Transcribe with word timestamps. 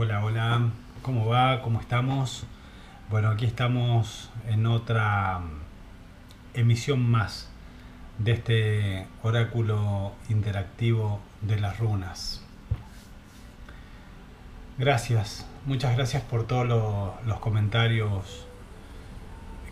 Hola, 0.00 0.24
hola, 0.24 0.70
¿cómo 1.02 1.26
va? 1.26 1.60
¿Cómo 1.60 1.80
estamos? 1.80 2.46
Bueno, 3.10 3.30
aquí 3.30 3.46
estamos 3.46 4.30
en 4.46 4.64
otra 4.66 5.40
emisión 6.54 7.00
más 7.00 7.50
de 8.18 8.30
este 8.30 9.08
oráculo 9.24 10.12
interactivo 10.28 11.18
de 11.40 11.58
las 11.58 11.80
runas. 11.80 12.44
Gracias, 14.78 15.48
muchas 15.66 15.96
gracias 15.96 16.22
por 16.22 16.46
todos 16.46 16.68
los, 17.26 17.40
comentarios 17.40 18.46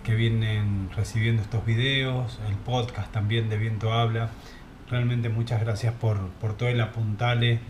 que 0.03 0.17
vienen 0.17 0.91
recibiendo 0.97 1.41
estos 1.41 1.65
videos, 1.65 2.41
el 2.49 2.57
podcast 2.57 3.13
también 3.13 3.49
de 3.49 3.59
Viento 3.59 3.93
Habla. 3.93 4.31
Realmente 4.91 5.29
muchas 5.29 5.61
gracias 5.61 5.95
por, 5.95 6.19
todo 6.57 6.69
el 6.69 6.81
apuntale 6.81 7.61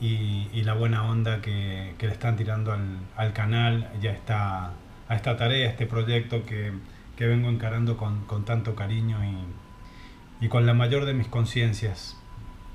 y, 0.00 0.62
la 0.62 0.74
buena 0.74 1.04
onda 1.04 1.40
que, 1.40 1.94
le 1.98 2.08
están 2.08 2.36
tirando 2.36 2.76
al, 3.16 3.32
canal, 3.32 3.90
ya 4.00 4.10
está 4.10 4.72
a 5.08 5.14
esta 5.14 5.36
tarea, 5.36 5.68
a 5.68 5.70
este 5.70 5.86
proyecto 5.86 6.44
que, 6.44 6.72
vengo 7.18 7.48
encarando 7.48 7.96
con, 7.96 8.44
tanto 8.44 8.74
cariño 8.74 9.18
y, 9.24 10.44
y 10.44 10.48
con 10.48 10.66
la 10.66 10.74
mayor 10.74 11.04
de 11.04 11.14
mis 11.14 11.28
conciencias 11.28 12.16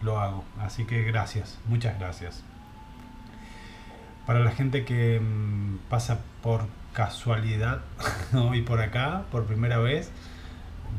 lo 0.01 0.19
hago. 0.19 0.43
Así 0.59 0.85
que 0.85 1.03
gracias, 1.03 1.59
muchas 1.67 1.99
gracias. 1.99 2.43
Para 4.25 4.39
la 4.39 4.51
gente 4.51 4.85
que 4.85 5.19
mm, 5.19 5.89
pasa 5.89 6.21
por 6.41 6.65
casualidad 6.93 7.81
y 8.53 8.61
por 8.61 8.81
acá, 8.81 9.23
por 9.31 9.45
primera 9.45 9.79
vez, 9.79 10.11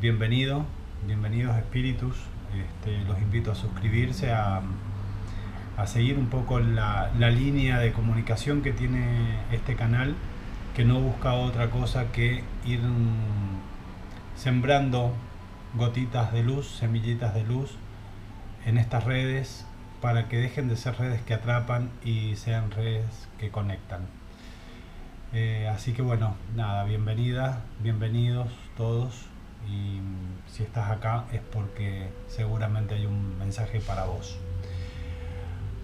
bienvenido, 0.00 0.66
bienvenidos 1.06 1.56
espíritus. 1.56 2.16
Este, 2.54 3.04
los 3.04 3.20
invito 3.20 3.52
a 3.52 3.54
suscribirse, 3.54 4.32
a, 4.32 4.60
a 5.80 5.86
seguir 5.86 6.18
un 6.18 6.26
poco 6.26 6.60
la, 6.60 7.10
la, 7.18 7.30
línea 7.30 7.78
de 7.78 7.92
comunicación 7.92 8.60
que 8.60 8.72
tiene 8.72 9.38
este 9.50 9.76
canal, 9.76 10.14
que 10.76 10.84
no 10.84 11.00
busca 11.00 11.32
otra 11.32 11.70
cosa 11.70 12.12
que 12.12 12.44
ir 12.66 12.80
sembrando 14.36 15.14
gotitas 15.74 16.32
de 16.32 16.42
luz, 16.42 16.68
semillitas 16.68 17.34
de 17.34 17.44
luz 17.44 17.76
en 18.66 18.76
estas 18.76 19.04
redes 19.04 19.66
para 20.02 20.28
que 20.28 20.36
dejen 20.36 20.68
de 20.68 20.76
ser 20.76 20.98
redes 20.98 21.22
que 21.22 21.34
atrapan 21.34 21.90
y 22.04 22.36
sean 22.36 22.70
redes 22.70 23.28
que 23.38 23.50
conectan. 23.50 24.02
Eh, 25.32 25.66
así 25.72 25.92
que 25.92 26.02
bueno, 26.02 26.34
nada, 26.56 26.84
bienvenida, 26.84 27.62
bienvenidos 27.80 28.48
todos 28.76 29.26
y 29.66 30.00
si 30.46 30.62
estás 30.62 30.90
acá 30.90 31.24
es 31.32 31.40
porque 31.40 32.08
seguramente 32.28 32.96
hay 32.96 33.06
un 33.06 33.38
mensaje 33.38 33.80
para 33.80 34.04
vos. 34.04 34.38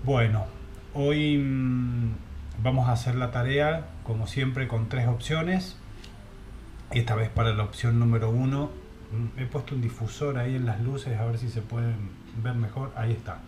Bueno, 0.07 0.47
hoy 0.95 1.37
mm, 1.37 2.15
vamos 2.63 2.89
a 2.89 2.93
hacer 2.93 3.17
la 3.17 3.33
tarea 3.33 3.89
como 4.05 4.29
siempre 4.29 4.69
con 4.69 4.89
tres 4.89 5.09
opciones. 5.09 5.77
Esta 6.93 7.17
vez 7.17 7.29
para 7.29 7.53
la 7.55 7.65
opción 7.65 7.99
número 7.99 8.31
uno 8.31 8.71
mm, 9.11 9.41
he 9.41 9.47
puesto 9.47 9.75
un 9.75 9.83
difusor 9.83 10.39
ahí 10.39 10.55
en 10.55 10.65
las 10.65 10.81
luces 10.81 11.19
a 11.19 11.25
ver 11.25 11.39
si 11.39 11.49
se 11.49 11.61
pueden 11.61 11.97
ver 12.41 12.55
mejor. 12.55 12.93
Ahí 12.95 13.11
está. 13.11 13.41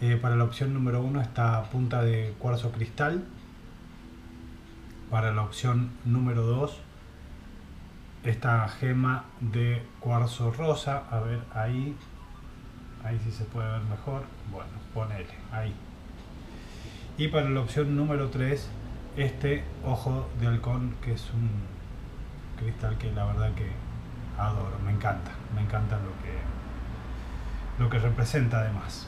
Eh, 0.00 0.16
para 0.16 0.36
la 0.36 0.44
opción 0.44 0.72
número 0.72 1.02
uno 1.02 1.20
está 1.20 1.62
punta 1.64 2.02
de 2.02 2.34
cuarzo 2.38 2.72
cristal. 2.72 3.24
Para 5.10 5.34
la 5.34 5.42
opción 5.42 5.90
número 6.06 6.46
2 6.46 6.80
esta 8.24 8.66
gema 8.68 9.26
de 9.40 9.82
cuarzo 10.00 10.50
rosa. 10.50 11.02
A 11.10 11.20
ver, 11.20 11.42
ahí. 11.52 11.94
Ahí 13.08 13.18
sí 13.24 13.32
se 13.32 13.44
puede 13.44 13.66
ver 13.70 13.80
mejor. 13.84 14.22
Bueno, 14.52 14.68
ponele, 14.92 15.24
ahí. 15.50 15.74
Y 17.16 17.28
para 17.28 17.48
la 17.48 17.60
opción 17.60 17.96
número 17.96 18.28
3, 18.28 18.68
este 19.16 19.64
ojo 19.82 20.28
de 20.38 20.46
halcón, 20.46 20.94
que 21.00 21.14
es 21.14 21.30
un 21.32 21.48
cristal 22.58 22.98
que 22.98 23.10
la 23.12 23.24
verdad 23.24 23.54
que 23.54 23.70
adoro, 24.36 24.78
me 24.84 24.92
encanta. 24.92 25.30
Me 25.54 25.62
encanta 25.62 25.96
lo 25.96 26.12
que, 26.22 27.82
lo 27.82 27.88
que 27.88 27.98
representa 27.98 28.60
además. 28.60 29.06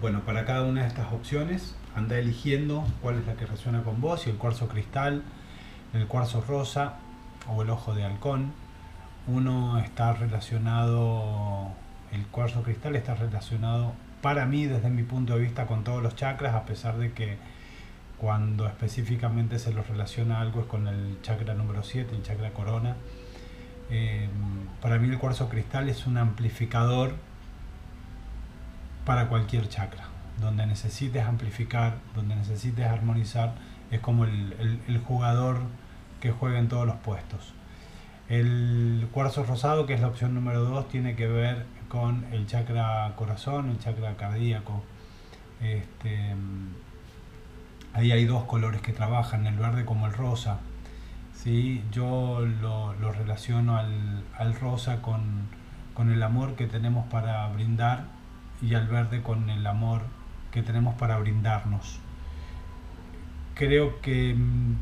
Bueno, 0.00 0.22
para 0.22 0.44
cada 0.44 0.62
una 0.62 0.82
de 0.82 0.88
estas 0.88 1.12
opciones 1.12 1.76
anda 1.94 2.18
eligiendo 2.18 2.84
cuál 3.00 3.20
es 3.20 3.26
la 3.26 3.34
que 3.34 3.46
resuena 3.46 3.84
con 3.84 4.00
vos, 4.00 4.22
si 4.22 4.30
el 4.30 4.38
cuarzo 4.38 4.66
cristal, 4.66 5.22
el 5.92 6.08
cuarzo 6.08 6.40
rosa 6.40 6.94
o 7.46 7.62
el 7.62 7.70
ojo 7.70 7.94
de 7.94 8.02
halcón. 8.02 8.54
Uno 9.28 9.78
está 9.78 10.14
relacionado, 10.14 11.70
el 12.12 12.26
cuarzo 12.26 12.62
cristal 12.62 12.96
está 12.96 13.14
relacionado 13.14 13.92
para 14.22 14.46
mí 14.46 14.66
desde 14.66 14.90
mi 14.90 15.02
punto 15.02 15.34
de 15.34 15.40
vista 15.40 15.66
con 15.66 15.84
todos 15.84 16.02
los 16.02 16.16
chakras, 16.16 16.54
a 16.54 16.64
pesar 16.64 16.98
de 16.98 17.12
que 17.12 17.36
cuando 18.18 18.66
específicamente 18.66 19.58
se 19.58 19.72
los 19.72 19.86
relaciona 19.88 20.40
algo 20.40 20.60
es 20.60 20.66
con 20.66 20.88
el 20.88 21.18
chakra 21.22 21.54
número 21.54 21.82
7, 21.82 22.14
el 22.16 22.22
chakra 22.22 22.50
corona. 22.50 22.96
Eh, 23.90 24.28
para 24.82 24.98
mí 24.98 25.08
el 25.08 25.18
cuarzo 25.18 25.48
cristal 25.48 25.88
es 25.88 26.06
un 26.06 26.18
amplificador 26.18 27.14
para 29.04 29.28
cualquier 29.28 29.68
chakra. 29.68 30.04
Donde 30.40 30.66
necesites 30.66 31.24
amplificar, 31.24 31.98
donde 32.14 32.36
necesites 32.36 32.86
armonizar, 32.86 33.54
es 33.90 34.00
como 34.00 34.24
el, 34.24 35.02
jugador 35.06 35.60
que 36.20 36.30
juega 36.30 36.58
en 36.58 36.68
todos 36.68 36.86
los 36.86 36.96
puestos. 36.96 37.54
El 38.28 39.08
cuarzo 39.12 39.42
rosado, 39.42 39.86
que 39.86 39.94
es 39.94 40.00
la 40.00 40.08
opción 40.08 40.34
número 40.34 40.64
2, 40.64 40.88
tiene 40.88 41.16
que 41.16 41.26
ver 41.26 41.64
con 41.88 42.26
el 42.30 42.46
chakra 42.46 43.10
corazón, 43.16 43.70
el 43.70 43.78
chakra 43.78 44.16
cardíaco. 44.16 44.82
Este, 45.62 46.34
ahí 47.94 48.12
hay 48.12 48.26
dos 48.26 48.44
colores 48.44 48.82
que 48.82 48.92
trabajan, 48.92 49.46
el 49.46 49.56
verde 49.56 49.86
como 49.86 50.06
el 50.06 50.12
rosa. 50.12 50.58
¿sí? 51.32 51.82
Yo 51.90 52.40
lo, 52.60 53.12
relaciono 53.12 53.78
al, 53.78 54.24
al 54.36 54.54
rosa 54.54 55.00
con, 55.00 55.48
con, 55.94 56.12
el 56.12 56.22
amor 56.22 56.54
que 56.54 56.66
tenemos 56.66 57.06
para 57.06 57.48
brindar 57.48 58.04
y 58.60 58.74
al 58.74 58.88
verde 58.88 59.22
con 59.22 59.48
el 59.48 59.66
amor 59.66 60.02
que 60.52 60.62
tenemos 60.62 60.94
para 60.96 61.18
brindarnos. 61.18 61.98
Creo 63.54 64.00
que 64.00 64.34
mm, 64.34 64.76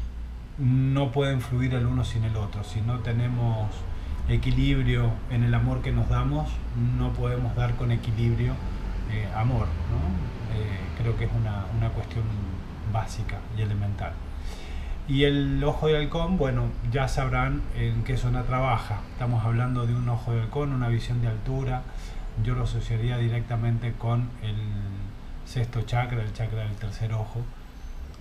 no 0.58 1.12
pueden 1.12 1.40
fluir 1.40 1.74
el 1.74 1.86
uno 1.86 2.04
sin 2.04 2.24
el 2.24 2.36
otro. 2.36 2.64
Si 2.64 2.80
no 2.80 3.00
tenemos 3.00 3.68
equilibrio 4.28 5.10
en 5.30 5.44
el 5.44 5.54
amor 5.54 5.82
que 5.82 5.92
nos 5.92 6.08
damos, 6.08 6.48
no 6.98 7.12
podemos 7.12 7.54
dar 7.54 7.74
con 7.76 7.92
equilibrio 7.92 8.54
eh, 9.12 9.28
amor. 9.34 9.66
Eh, 10.54 10.80
creo 11.00 11.16
que 11.16 11.24
es 11.24 11.30
una, 11.32 11.66
una 11.76 11.90
cuestión 11.90 12.24
básica 12.92 13.38
y 13.56 13.62
elemental. 13.62 14.12
Y 15.08 15.22
el 15.24 15.62
ojo 15.62 15.86
de 15.86 15.98
halcón, 15.98 16.36
bueno, 16.36 16.64
ya 16.90 17.06
sabrán 17.06 17.62
en 17.76 18.02
qué 18.02 18.16
zona 18.16 18.42
trabaja. 18.42 19.00
Estamos 19.12 19.44
hablando 19.44 19.86
de 19.86 19.94
un 19.94 20.08
ojo 20.08 20.32
de 20.32 20.40
halcón, 20.40 20.72
una 20.72 20.88
visión 20.88 21.22
de 21.22 21.28
altura, 21.28 21.82
yo 22.44 22.54
lo 22.54 22.64
asociaría 22.64 23.16
directamente 23.16 23.92
con 23.92 24.28
el 24.42 24.56
sexto 25.44 25.82
chakra, 25.82 26.22
el 26.22 26.32
chakra 26.32 26.64
del 26.64 26.74
tercer 26.74 27.12
ojo, 27.12 27.42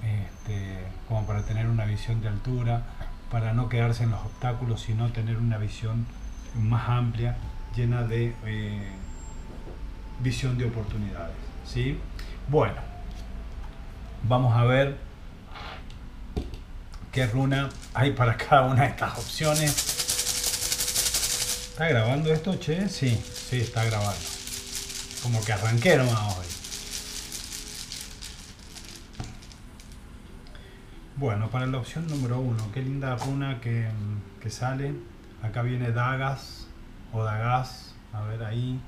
este, 0.06 0.78
como 1.08 1.26
para 1.26 1.42
tener 1.44 1.68
una 1.68 1.86
visión 1.86 2.22
de 2.22 2.28
altura, 2.30 2.84
para 3.32 3.54
no 3.54 3.68
quedarse 3.70 4.04
en 4.04 4.12
los 4.12 4.22
obstáculos, 4.22 4.82
sino 4.82 5.12
tener 5.12 5.38
una 5.38 5.58
visión 5.58 6.06
más 6.56 6.88
amplia, 6.88 7.36
llena 7.76 8.04
de 8.04 8.34
eh, 8.46 8.92
visión 10.20 10.58
de 10.58 10.66
oportunidades. 10.66 11.36
¿sí? 11.66 12.00
Bueno, 12.48 12.76
vamos 14.28 14.56
a 14.56 14.64
ver 14.64 14.98
qué 17.12 17.28
runa 17.28 17.70
hay 17.94 18.12
para 18.12 18.38
cada 18.38 18.64
una 18.64 18.84
de 18.84 18.90
estas 18.90 19.18
opciones. 19.18 19.92
¿Está 21.72 21.88
grabando 21.90 22.32
esto, 22.32 22.58
che? 22.58 22.88
Sí, 22.88 23.22
Sí, 23.50 23.62
está 23.62 23.86
grabando. 23.86 24.20
Como 25.22 25.44
que 25.46 25.54
arranqué 25.54 25.98
nomás 25.98 26.36
hoy. 26.36 26.46
Bueno, 31.18 31.50
para 31.50 31.66
la 31.66 31.78
opción 31.78 32.08
número 32.08 32.42
uno, 32.42 32.58
qué 32.74 32.82
linda 32.82 33.16
runa 33.16 33.62
que, 33.62 33.90
sale. 34.50 34.94
Acá 35.42 35.62
viene 35.62 35.92
Dagas 35.92 36.68
o 37.14 37.24
Dagas. 37.24 37.96
A 38.12 38.22
ver 38.24 38.44
ahí. 38.44 38.82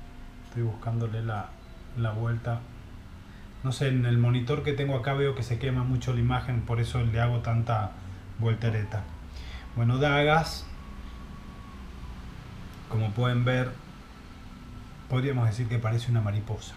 Estoy 0.44 0.64
buscándole 0.64 1.22
la, 1.22 1.48
la 1.96 2.10
vuelta. 2.10 2.60
No 3.64 3.72
sé, 3.72 3.88
en 3.88 4.04
el 4.04 4.18
monitor 4.18 4.62
que 4.62 4.74
tengo 4.74 4.94
acá 4.96 5.14
veo 5.14 5.34
que 5.34 5.42
se 5.42 5.58
quema 5.58 5.84
mucho 5.84 6.12
la 6.12 6.20
imagen, 6.20 6.60
por 6.60 6.80
eso 6.80 7.02
le 7.02 7.18
hago 7.18 7.38
tanta 7.38 7.92
voltereta. 8.38 9.04
Bueno, 9.74 9.96
Dagas, 9.96 10.66
como 12.90 13.10
pueden 13.12 13.46
ver, 13.46 13.72
podríamos 15.08 15.46
decir 15.46 15.66
que 15.66 15.78
parece 15.78 16.10
una 16.10 16.20
mariposa. 16.20 16.74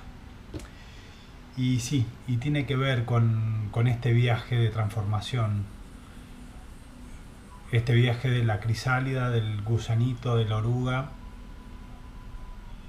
Y 1.58 1.80
sí, 1.80 2.06
y 2.28 2.38
tiene 2.38 2.66
que 2.66 2.76
ver 2.76 3.06
con, 3.06 3.70
este 3.88 4.14
viaje 4.14 4.56
de 4.56 4.70
transformación, 4.70 5.66
este 7.72 7.94
viaje 7.94 8.30
de 8.30 8.44
la 8.44 8.60
crisálida, 8.60 9.30
del 9.30 9.62
gusanito, 9.62 10.38
de 10.38 10.46
la 10.46 10.58
oruga, 10.58 11.10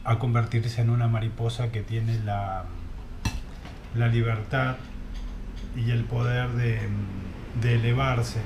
a 0.04 0.18
convertirse 0.18 0.80
en 0.80 0.90
una 0.90 1.08
mariposa 1.08 1.70
que 1.70 1.82
tiene 1.82 2.18
la, 2.20 2.64
la 3.94 4.08
libertad 4.08 4.76
y 5.76 5.90
el 5.90 6.04
poder 6.04 6.50
de, 6.50 6.80
de 7.60 7.74
elevarse, 7.74 8.40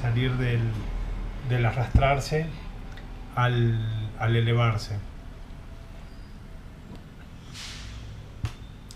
salir 0.00 0.32
del, 0.32 0.60
del 1.48 1.66
arrastrarse 1.66 2.46
al, 3.34 4.10
al 4.18 4.36
elevarse. 4.36 4.98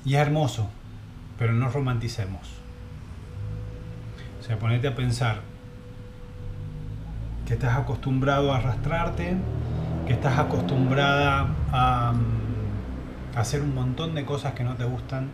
Y 0.09 0.15
es 0.15 0.21
hermoso, 0.23 0.71
pero 1.39 1.53
no 1.53 1.69
romanticemos. 1.69 2.41
O 4.41 4.43
sea, 4.43 4.59
ponete 4.59 4.89
a 4.89 4.95
pensar 4.95 5.43
que 7.47 7.53
estás 7.53 7.77
acostumbrado 7.77 8.55
a 8.55 8.57
arrastrarte, 8.57 9.37
que 10.07 10.15
estás 10.15 10.39
acostumbrada 10.39 11.49
a, 11.73 12.15
a 13.37 13.39
hacer 13.39 13.61
un 13.61 13.75
montón 13.75 14.15
de 14.15 14.25
cosas 14.25 14.55
que 14.55 14.65
no 14.65 14.77
te 14.77 14.85
gustan 14.85 15.29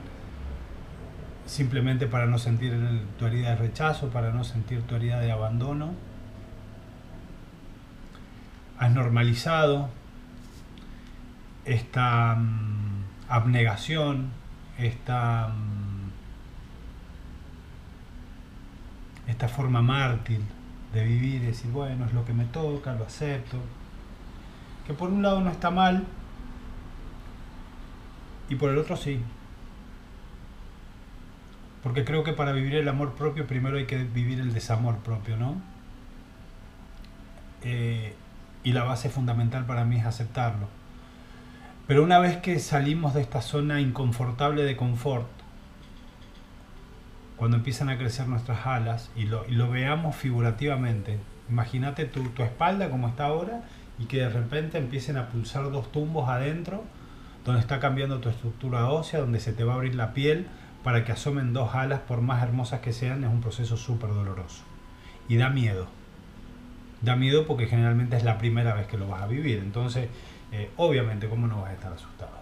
simplemente 1.47 2.09
para 2.09 2.27
no 2.27 2.39
sentir 2.39 2.77
tu 3.17 3.27
herida 3.27 3.51
de 3.51 3.57
rechazo, 3.57 4.09
para 4.09 4.33
no 4.33 4.43
sentir 4.43 4.83
tu 4.83 4.97
herida 4.97 5.21
de 5.21 5.31
abandono. 5.31 5.93
Has 8.81 8.91
normalizado 8.91 9.89
esta 11.65 12.35
mm, 12.35 13.05
abnegación, 13.29 14.43
esta, 14.79 15.49
mm, 15.49 16.11
esta 19.31 19.49
forma 19.49 19.83
mártir 19.83 20.41
de 20.93 21.05
vivir 21.05 21.43
decir, 21.43 21.71
bueno, 21.71 22.05
es 22.07 22.13
lo 22.13 22.25
que 22.25 22.33
me 22.33 22.45
toca, 22.45 22.95
lo 22.95 23.05
acepto. 23.05 23.59
Que 24.87 24.95
por 24.95 25.11
un 25.11 25.23
lado 25.23 25.41
no 25.41 25.51
está 25.51 25.71
mal 25.71 26.05
y 28.49 28.55
por 28.55 28.71
el 28.71 28.79
otro 28.79 28.97
sí. 28.97 29.21
Porque 31.83 32.05
creo 32.05 32.25
que 32.25 32.33
para 32.33 32.53
vivir 32.53 32.77
el 32.77 32.89
amor 32.89 33.15
propio 33.15 33.47
primero 33.47 33.77
hay 33.77 33.87
que 33.87 33.99
vivir 34.05 34.41
el 34.41 34.55
desamor 34.55 34.99
propio, 34.99 35.37
¿no? 35.37 35.57
Eh, 37.63 38.15
y 38.63 38.73
la 38.73 38.85
base 38.85 39.11
fundamental 39.11 39.67
para 39.67 39.85
mí 39.85 39.99
es 39.99 40.07
aceptarlo. 40.07 40.69
Pero 41.87 42.03
una 42.03 42.19
vez 42.19 42.39
que 42.39 42.59
salimos 42.61 43.13
de 43.13 43.21
esta 43.21 43.43
zona 43.43 43.81
inconfortable 43.81 44.63
de 44.63 44.77
confort, 44.77 45.27
cuando 47.37 47.59
empiezan 47.59 47.91
a 47.91 47.99
crecer 47.99 48.27
nuestras 48.27 48.67
alas 48.67 49.11
y 49.15 49.25
lo, 49.25 49.71
veamos 49.71 50.17
figurativamente, 50.17 51.19
imagínate 51.51 52.07
tu, 52.07 52.31
tu 52.31 52.43
espalda 52.43 52.89
como 52.89 53.09
está 53.09 53.27
ahora 53.27 53.65
y 53.99 54.07
que 54.07 54.19
de 54.19 54.31
repente 54.31 54.79
empiecen 54.79 55.19
a 55.19 55.29
pulsar 55.29 55.71
dos 55.71 55.93
tumbos 55.93 56.29
adentro, 56.29 56.85
donde 57.45 57.61
está 57.61 57.81
cambiando 57.81 58.21
tu 58.21 58.31
estructura 58.31 58.89
ósea, 58.89 59.21
donde 59.21 59.41
se 59.41 59.53
te 59.53 59.65
va 59.65 59.75
a 59.75 59.77
abrir 59.77 59.95
la 59.95 60.15
piel, 60.15 60.47
para 60.83 61.05
que 61.05 61.13
asomen 61.13 61.53
dos 61.53 61.75
alas, 61.75 62.01
por 62.01 62.21
más 62.21 62.43
hermosas 62.43 62.81
que 62.81 62.93
sean, 62.93 63.25
es 63.25 63.31
un 63.31 63.41
proceso 63.41 63.77
súper 63.77 64.11
doloroso. 64.11 64.63
Y 65.29 65.37
da 65.37 65.51
miedo. 65.51 65.87
Da 67.03 67.17
miedo 67.17 67.47
porque 67.47 67.67
generalmente 67.67 68.17
es 68.17 68.25
la 68.25 68.39
primera 68.39 68.75
vez 68.75 68.87
que 68.87 68.99
lo 68.99 69.09
vas 69.09 69.23
a 69.23 69.27
vivir. 69.27 69.59
Entonces, 69.59 70.09
eh, 70.55 70.71
obviamente, 70.77 71.29
¿cómo 71.29 71.47
no 71.47 71.63
vas 71.63 71.71
a 71.71 71.75
estar 71.75 71.93
asustado? 71.93 72.33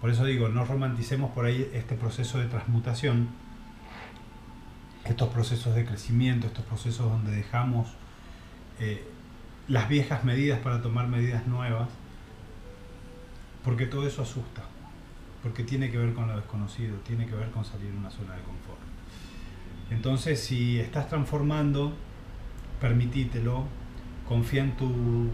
Por 0.00 0.10
eso 0.10 0.24
digo, 0.24 0.48
no 0.48 0.64
romanticemos 0.64 1.30
por 1.30 1.44
ahí 1.44 1.70
este 1.72 1.94
proceso 1.94 2.38
de 2.38 2.46
transmutación, 2.46 3.28
estos 5.04 5.28
procesos 5.28 5.74
de 5.74 5.84
crecimiento, 5.84 6.48
estos 6.48 6.64
procesos 6.64 7.10
donde 7.10 7.30
dejamos 7.32 7.88
eh, 8.80 9.04
las 9.68 9.88
viejas 9.88 10.24
medidas 10.24 10.58
para 10.60 10.82
tomar 10.82 11.06
medidas 11.06 11.46
nuevas, 11.46 11.88
porque 13.64 13.86
todo 13.86 14.06
eso 14.06 14.22
asusta 14.22 14.62
porque 15.42 15.64
tiene 15.64 15.90
que 15.90 15.98
ver 15.98 16.14
con 16.14 16.28
lo 16.28 16.36
desconocido, 16.36 16.96
tiene 16.98 17.26
que 17.26 17.34
ver 17.34 17.50
con 17.50 17.64
salir 17.64 17.90
de 17.90 17.98
una 17.98 18.10
zona 18.10 18.34
de 18.36 18.42
confort. 18.42 18.78
Entonces, 19.90 20.40
si 20.40 20.78
estás 20.78 21.08
transformando, 21.08 21.92
permitítelo, 22.80 23.64
confía 24.28 24.62
en 24.62 24.76
tu, 24.76 25.28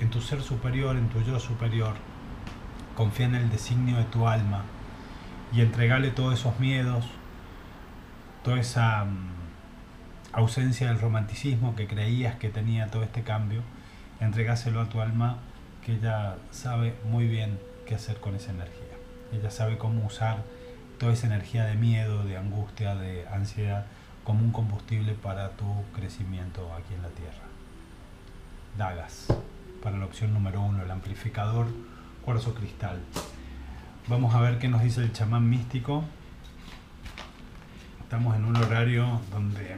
en 0.00 0.10
tu 0.10 0.20
ser 0.20 0.42
superior, 0.42 0.96
en 0.96 1.08
tu 1.08 1.20
yo 1.22 1.38
superior, 1.40 1.94
confía 2.96 3.26
en 3.26 3.34
el 3.34 3.50
designio 3.50 3.96
de 3.96 4.04
tu 4.04 4.26
alma 4.28 4.64
y 5.52 5.60
entregale 5.60 6.10
todos 6.10 6.34
esos 6.34 6.58
miedos, 6.58 7.04
toda 8.42 8.60
esa 8.60 9.04
mm, 9.04 9.28
ausencia 10.32 10.88
del 10.88 11.00
romanticismo 11.00 11.74
que 11.76 11.86
creías 11.86 12.36
que 12.36 12.48
tenía 12.48 12.88
todo 12.88 13.02
este 13.02 13.22
cambio, 13.22 13.62
entregáselo 14.20 14.80
a 14.80 14.88
tu 14.88 15.00
alma 15.00 15.38
que 15.84 15.92
ella 15.92 16.36
sabe 16.50 16.94
muy 17.08 17.28
bien 17.28 17.58
qué 17.86 17.94
hacer 17.94 18.18
con 18.18 18.34
esa 18.34 18.50
energía. 18.50 18.82
Ella 19.32 19.50
sabe 19.50 19.78
cómo 19.78 20.04
usar 20.04 20.42
toda 20.98 21.12
esa 21.12 21.26
energía 21.26 21.64
de 21.64 21.74
miedo, 21.74 22.24
de 22.24 22.36
angustia, 22.36 22.94
de 22.94 23.26
ansiedad 23.28 23.86
como 24.24 24.40
un 24.40 24.50
combustible 24.50 25.14
para 25.14 25.50
tu 25.50 25.66
crecimiento 25.94 26.72
aquí 26.74 26.94
en 26.94 27.02
la 27.02 27.08
Tierra. 27.10 27.44
Dagas, 28.76 29.28
para 29.86 29.98
la 29.98 30.06
opción 30.06 30.34
número 30.34 30.60
uno, 30.62 30.82
el 30.82 30.90
amplificador 30.90 31.68
cuarzo 32.24 32.54
cristal. 32.54 33.00
Vamos 34.08 34.34
a 34.34 34.40
ver 34.40 34.58
qué 34.58 34.66
nos 34.66 34.82
dice 34.82 35.00
el 35.00 35.12
chamán 35.12 35.48
místico. 35.48 36.02
Estamos 38.00 38.34
en 38.34 38.46
un 38.46 38.56
horario 38.56 39.20
donde 39.30 39.76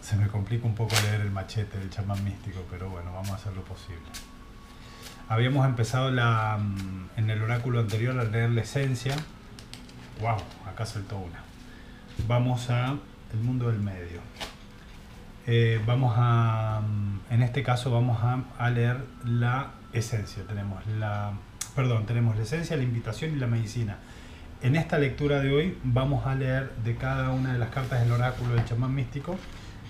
se 0.00 0.16
me 0.16 0.26
complica 0.26 0.66
un 0.66 0.74
poco 0.74 0.96
leer 1.02 1.20
el 1.20 1.30
machete 1.30 1.78
del 1.78 1.88
chamán 1.88 2.24
místico, 2.24 2.64
pero 2.68 2.90
bueno, 2.90 3.12
vamos 3.12 3.30
a 3.30 3.34
hacer 3.36 3.54
lo 3.54 3.62
posible. 3.62 4.02
Habíamos 5.28 5.64
empezado 5.64 6.10
la, 6.10 6.58
mm, 6.58 7.10
en 7.18 7.30
el 7.30 7.40
oráculo 7.40 7.78
anterior 7.78 8.18
a 8.18 8.24
leer 8.24 8.50
la 8.50 8.62
esencia. 8.62 9.14
¡Wow! 10.20 10.38
Acá 10.68 10.84
saltó 10.84 11.16
una. 11.16 11.44
Vamos 12.26 12.70
a 12.70 12.96
el 13.32 13.38
mundo 13.40 13.68
del 13.68 13.78
medio. 13.78 14.18
Eh, 15.48 15.80
vamos 15.86 16.14
a, 16.16 16.80
mm, 16.80 17.32
en 17.32 17.42
este 17.42 17.62
caso 17.62 17.92
vamos 17.92 18.18
a, 18.22 18.70
leer 18.70 19.04
la 19.24 19.70
esencia. 19.92 20.42
Tenemos 20.44 20.84
la, 20.98 21.32
perdón, 21.76 22.04
tenemos 22.04 22.36
la 22.36 22.42
esencia, 22.42 22.76
la 22.76 22.82
invitación 22.82 23.32
y 23.32 23.36
la 23.36 23.46
medicina. 23.46 23.98
En 24.62 24.74
esta 24.74 24.98
lectura 24.98 25.40
de 25.40 25.52
hoy 25.52 25.78
vamos 25.84 26.26
a 26.26 26.34
leer 26.34 26.72
de 26.84 26.96
cada 26.96 27.30
una 27.30 27.52
de 27.52 27.58
las 27.60 27.68
cartas 27.70 28.00
del 28.00 28.10
oráculo 28.10 28.54
del 28.54 28.64
chamán 28.64 28.94
místico 28.94 29.36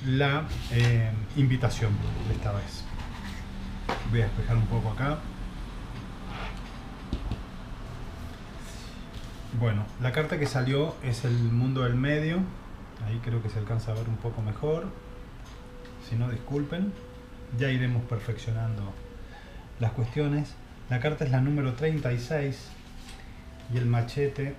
la 0.05 0.45
eh, 0.73 1.11
invitación 1.37 1.93
de 2.29 2.35
esta 2.35 2.53
vez. 2.53 2.85
Voy 4.11 4.21
a 4.21 4.25
despejar 4.25 4.57
un 4.57 4.67
poco 4.67 4.91
acá. 4.91 5.19
Bueno, 9.59 9.87
la 10.03 10.13
carta 10.13 10.39
que 10.39 10.47
salió 10.47 10.95
es 11.03 11.25
el 11.25 11.33
mundo 11.33 11.83
del 11.83 11.95
medio. 11.95 12.41
Ahí 13.07 13.21
creo 13.25 13.43
que 13.43 13.49
se 13.49 13.59
alcanza 13.59 13.93
a 13.93 13.95
ver 13.95 14.09
un 14.09 14.17
poco 14.17 14.43
mejor. 14.43 14.87
Si 16.09 16.17
no, 16.17 16.31
disculpen. 16.31 16.93
Ya 17.59 17.71
iremos 17.71 18.05
perfeccionando 18.05 18.93
las 19.81 19.93
cuestiones. 19.93 20.55
La 20.91 21.01
carta 21.01 21.25
es 21.25 21.31
la 21.31 21.41
número 21.41 21.75
36 21.75 22.69
y 23.73 23.79
el 23.79 23.87
machete 23.87 24.55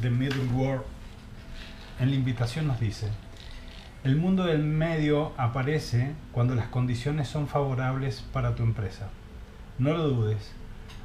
de 0.00 0.10
Middle 0.10 0.44
World 0.54 0.84
en 1.98 2.10
la 2.10 2.16
invitación 2.16 2.66
nos 2.66 2.78
dice 2.78 3.08
el 4.06 4.14
mundo 4.14 4.44
del 4.44 4.62
medio 4.62 5.32
aparece 5.36 6.12
cuando 6.30 6.54
las 6.54 6.68
condiciones 6.68 7.26
son 7.26 7.48
favorables 7.48 8.22
para 8.32 8.54
tu 8.54 8.62
empresa. 8.62 9.08
No 9.80 9.94
lo 9.94 10.08
dudes. 10.08 10.52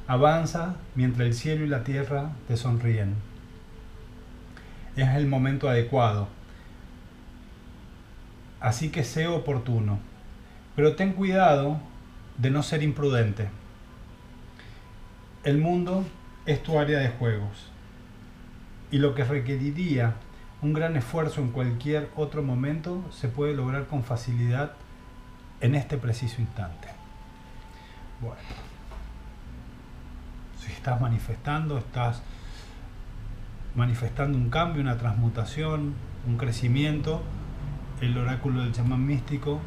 Avanza 0.06 0.76
mientras 0.94 1.26
el 1.26 1.34
cielo 1.34 1.64
y 1.64 1.68
la 1.68 1.82
tierra 1.82 2.30
te 2.46 2.56
sonríen. 2.56 3.16
Es 4.96 5.08
el 5.10 5.26
momento 5.26 5.68
adecuado. 5.68 6.28
Así 8.60 8.90
que 8.90 9.04
sé 9.04 9.26
oportuno. 9.26 9.98
Pero 10.76 10.96
ten 10.96 11.12
cuidado 11.12 11.80
de 12.38 12.50
no 12.50 12.62
ser 12.62 12.82
imprudente. 12.82 13.48
El 15.44 15.58
mundo 15.58 16.04
es 16.46 16.62
tu 16.62 16.78
área 16.78 16.98
de 16.98 17.08
juegos. 17.08 17.68
Y 18.90 18.98
lo 18.98 19.14
que 19.14 19.24
requeriría 19.24 20.14
un 20.62 20.72
gran 20.72 20.96
esfuerzo 20.96 21.40
en 21.40 21.50
cualquier 21.50 22.08
otro 22.14 22.42
momento 22.42 23.04
se 23.10 23.28
puede 23.28 23.54
lograr 23.54 23.88
con 23.88 24.04
facilidad 24.04 24.72
en 25.60 25.74
este 25.74 25.98
preciso 25.98 26.40
instante. 26.40 26.88
Bueno, 28.20 28.36
si 30.58 30.70
estás 30.70 31.00
manifestando, 31.00 31.78
estás 31.78 32.22
manifestando 33.74 34.36
un 34.38 34.50
cambio, 34.50 34.82
una 34.82 34.98
transmutación, 34.98 35.94
un 36.26 36.36
crecimiento, 36.36 37.22
el 38.00 38.16
oráculo 38.18 38.62
del 38.62 38.72
chamán 38.72 39.06
místico 39.06 39.60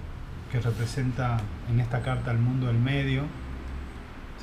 que 0.51 0.59
representa 0.59 1.37
en 1.69 1.79
esta 1.79 2.01
carta 2.01 2.31
el 2.31 2.39
mundo 2.39 2.67
del 2.67 2.77
medio, 2.77 3.23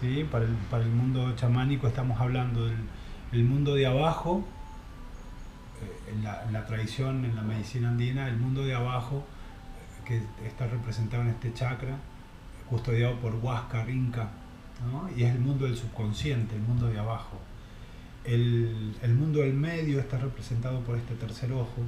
¿sí? 0.00 0.26
para, 0.30 0.44
el, 0.44 0.52
para 0.70 0.84
el 0.84 0.90
mundo 0.90 1.34
chamánico 1.36 1.86
estamos 1.86 2.20
hablando 2.20 2.66
del 2.66 3.44
mundo 3.44 3.74
de 3.74 3.86
abajo, 3.86 4.44
en 6.08 6.52
la, 6.52 6.66
tradición, 6.66 7.24
en 7.24 7.34
la 7.36 7.42
medicina 7.42 7.88
andina, 7.88 8.28
el 8.28 8.36
mundo 8.36 8.64
de 8.64 8.74
abajo, 8.74 9.24
que 10.04 10.22
está 10.46 10.66
representado 10.66 11.22
en 11.22 11.30
este 11.30 11.52
chakra, 11.54 11.96
custodiado 12.68 13.16
por 13.20 13.34
Huáscar, 13.36 13.88
Inca, 13.88 14.28
¿no? 14.90 15.08
y 15.16 15.24
es 15.24 15.34
el 15.34 15.40
mundo 15.40 15.64
del 15.64 15.76
subconsciente, 15.76 16.56
el 16.56 16.62
mundo 16.62 16.86
de 16.88 16.98
abajo. 16.98 17.38
El, 18.24 18.94
el, 19.02 19.14
mundo 19.14 19.40
del 19.40 19.54
medio 19.54 19.98
está 19.98 20.18
representado 20.18 20.80
por 20.80 20.96
este 20.96 21.14
tercer 21.14 21.52
ojo, 21.52 21.82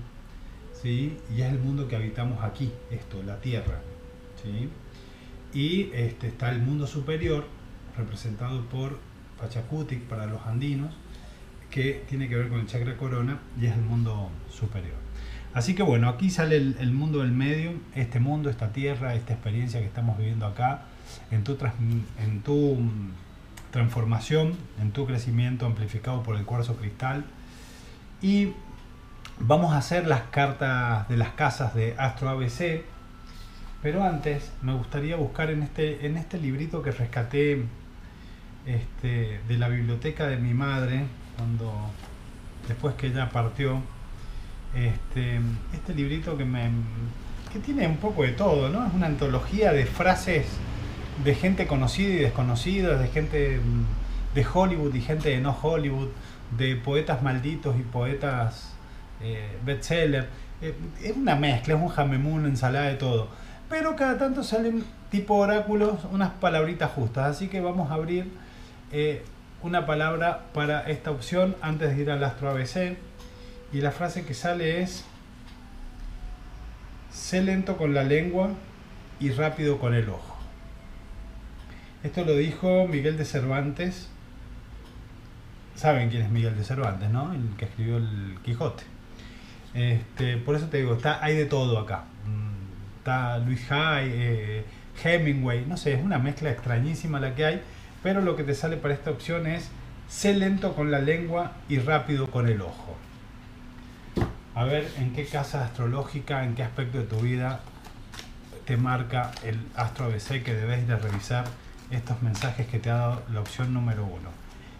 ¿sí? 0.72 1.16
y 1.34 1.42
es 1.42 1.52
el 1.52 1.58
mundo 1.58 1.86
que 1.86 1.96
habitamos 1.96 2.42
aquí, 2.42 2.72
esto, 2.90 3.22
la 3.22 3.40
Tierra. 3.40 3.80
¿sí? 4.42 4.68
Y 5.52 5.90
este, 5.94 6.28
está 6.28 6.50
el 6.50 6.60
mundo 6.60 6.86
superior, 6.86 7.46
representado 7.96 8.64
por 8.66 8.98
Pachacutic 9.38 10.00
para 10.02 10.26
los 10.26 10.44
andinos, 10.46 10.92
que 11.70 12.04
tiene 12.08 12.28
que 12.28 12.36
ver 12.36 12.48
con 12.48 12.60
el 12.60 12.66
chakra 12.66 12.96
corona 12.96 13.38
y 13.60 13.66
es 13.66 13.74
el 13.74 13.82
mundo 13.82 14.30
superior. 14.50 14.94
Así 15.54 15.74
que 15.76 15.84
bueno, 15.84 16.08
aquí 16.08 16.30
sale 16.30 16.56
el, 16.56 16.92
mundo 16.92 17.20
del 17.20 17.30
medio, 17.30 17.74
este 17.94 18.18
mundo, 18.18 18.50
esta 18.50 18.72
tierra, 18.72 19.14
esta 19.14 19.34
experiencia 19.34 19.78
que 19.78 19.86
estamos 19.86 20.18
viviendo 20.18 20.46
acá, 20.46 20.82
en 21.30 21.44
tu, 21.44 21.56
en 22.18 22.42
tu 22.42 22.76
transformación, 23.74 24.56
en 24.80 24.92
tu 24.92 25.04
crecimiento 25.04 25.66
amplificado 25.66 26.22
por 26.22 26.36
el 26.36 26.44
cuarzo 26.44 26.76
cristal. 26.76 27.24
Y 28.22 28.52
vamos 29.40 29.72
a 29.72 29.78
hacer 29.78 30.06
las 30.06 30.22
cartas 30.30 31.08
de 31.08 31.16
las 31.16 31.30
casas 31.30 31.74
de 31.74 31.96
Astro 31.98 32.28
ABC, 32.28 32.84
pero 33.82 34.04
antes 34.04 34.52
me 34.62 34.74
gustaría 34.74 35.16
buscar 35.16 35.50
en 35.50 35.64
este, 35.64 36.06
en 36.06 36.16
este 36.16 36.38
librito 36.38 36.82
que 36.82 36.92
rescaté 36.92 37.64
este, 38.64 39.40
de 39.48 39.58
la 39.58 39.68
biblioteca 39.68 40.28
de 40.28 40.36
mi 40.36 40.54
madre, 40.54 41.06
cuando 41.36 41.74
después 42.68 42.94
que 42.94 43.08
ella 43.08 43.28
partió, 43.30 43.82
este, 44.76 45.40
este 45.72 45.94
librito 45.94 46.38
que 46.38 46.44
me 46.44 46.70
que 47.52 47.58
tiene 47.58 47.86
un 47.88 47.96
poco 47.96 48.22
de 48.22 48.32
todo, 48.32 48.68
¿no? 48.68 48.86
Es 48.86 48.92
una 48.94 49.06
antología 49.06 49.72
de 49.72 49.86
frases 49.86 50.46
de 51.22 51.34
gente 51.34 51.66
conocida 51.66 52.14
y 52.14 52.18
desconocida, 52.18 52.98
de 52.98 53.08
gente 53.08 53.60
de 54.34 54.46
Hollywood 54.52 54.94
y 54.94 55.00
gente 55.00 55.28
de 55.28 55.40
no 55.40 55.56
Hollywood, 55.60 56.08
de 56.56 56.76
poetas 56.76 57.22
malditos 57.22 57.76
y 57.78 57.82
poetas 57.82 58.74
eh, 59.22 59.56
bestseller. 59.64 60.28
Eh, 60.60 60.74
es 61.02 61.16
una 61.16 61.36
mezcla, 61.36 61.74
es 61.74 61.80
un 61.80 61.88
jamemún, 61.88 62.40
una 62.40 62.48
ensalada 62.48 62.86
de 62.86 62.94
todo. 62.94 63.28
Pero 63.68 63.96
cada 63.96 64.18
tanto 64.18 64.42
salen 64.42 64.84
tipo 65.10 65.34
oráculos 65.34 66.04
unas 66.10 66.30
palabritas 66.30 66.90
justas. 66.90 67.36
Así 67.36 67.48
que 67.48 67.60
vamos 67.60 67.90
a 67.90 67.94
abrir 67.94 68.30
eh, 68.92 69.24
una 69.62 69.86
palabra 69.86 70.46
para 70.52 70.88
esta 70.90 71.10
opción 71.10 71.56
antes 71.62 71.96
de 71.96 72.02
ir 72.02 72.10
al 72.10 72.22
astro 72.24 72.50
ABC. 72.50 72.96
Y 73.72 73.80
la 73.80 73.90
frase 73.90 74.24
que 74.24 74.34
sale 74.34 74.82
es, 74.82 75.04
sé 77.10 77.42
lento 77.42 77.76
con 77.76 77.94
la 77.94 78.04
lengua 78.04 78.50
y 79.18 79.30
rápido 79.30 79.78
con 79.78 79.94
el 79.94 80.08
ojo. 80.08 80.33
Esto 82.04 82.24
lo 82.24 82.36
dijo 82.36 82.86
Miguel 82.86 83.18
de 83.18 83.24
Cervantes. 83.24 84.08
Saben 85.74 86.08
quién 86.10 86.22
es 86.22 86.30
Miguel 86.30 86.56
de 86.56 86.62
Cervantes, 86.62 87.10
¿no? 87.10 87.32
El 87.32 87.56
que 87.58 87.64
escribió 87.64 87.96
el 87.96 88.38
Quijote. 88.44 88.84
Este, 89.74 90.36
por 90.36 90.54
eso 90.54 90.68
te 90.68 90.76
digo, 90.76 90.94
está, 90.94 91.18
hay 91.24 91.36
de 91.36 91.46
todo 91.46 91.80
acá. 91.80 92.04
Mm, 92.26 92.98
está 92.98 93.38
Luis 93.38 93.72
Hay, 93.72 94.10
eh, 94.14 94.64
Hemingway, 95.02 95.66
no 95.66 95.76
sé, 95.76 95.94
es 95.94 96.04
una 96.04 96.18
mezcla 96.20 96.50
extrañísima 96.52 97.18
la 97.18 97.34
que 97.34 97.44
hay 97.44 97.62
pero 98.04 98.20
lo 98.20 98.36
que 98.36 98.44
te 98.44 98.54
sale 98.54 98.76
para 98.76 98.92
esta 98.92 99.10
opción 99.10 99.46
es 99.46 99.70
sé 100.10 100.34
lento 100.34 100.74
con 100.74 100.90
la 100.90 100.98
lengua 100.98 101.52
y 101.70 101.78
rápido 101.78 102.30
con 102.30 102.46
el 102.46 102.60
ojo. 102.60 102.98
A 104.54 104.64
ver 104.64 104.86
en 104.98 105.14
qué 105.14 105.24
casa 105.24 105.64
astrológica, 105.64 106.44
en 106.44 106.54
qué 106.54 106.62
aspecto 106.62 106.98
de 106.98 107.04
tu 107.04 107.16
vida 107.20 107.60
te 108.66 108.76
marca 108.76 109.32
el 109.42 109.58
astro 109.74 110.04
ABC 110.04 110.42
que 110.42 110.52
debes 110.54 110.86
de 110.86 110.96
revisar 110.96 111.46
estos 111.90 112.22
mensajes 112.22 112.66
que 112.66 112.78
te 112.78 112.90
ha 112.90 112.96
dado 112.96 113.22
la 113.32 113.40
opción 113.40 113.72
número 113.72 114.04
uno. 114.04 114.30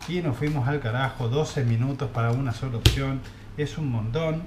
Y 0.09 0.21
nos 0.21 0.37
fuimos 0.37 0.69
al 0.69 0.81
carajo, 0.81 1.29
12 1.29 1.65
minutos 1.65 2.11
para 2.11 2.33
una 2.33 2.53
sola 2.53 2.79
opción, 2.79 3.21
es 3.57 3.79
un 3.79 3.91
montón. 3.91 4.43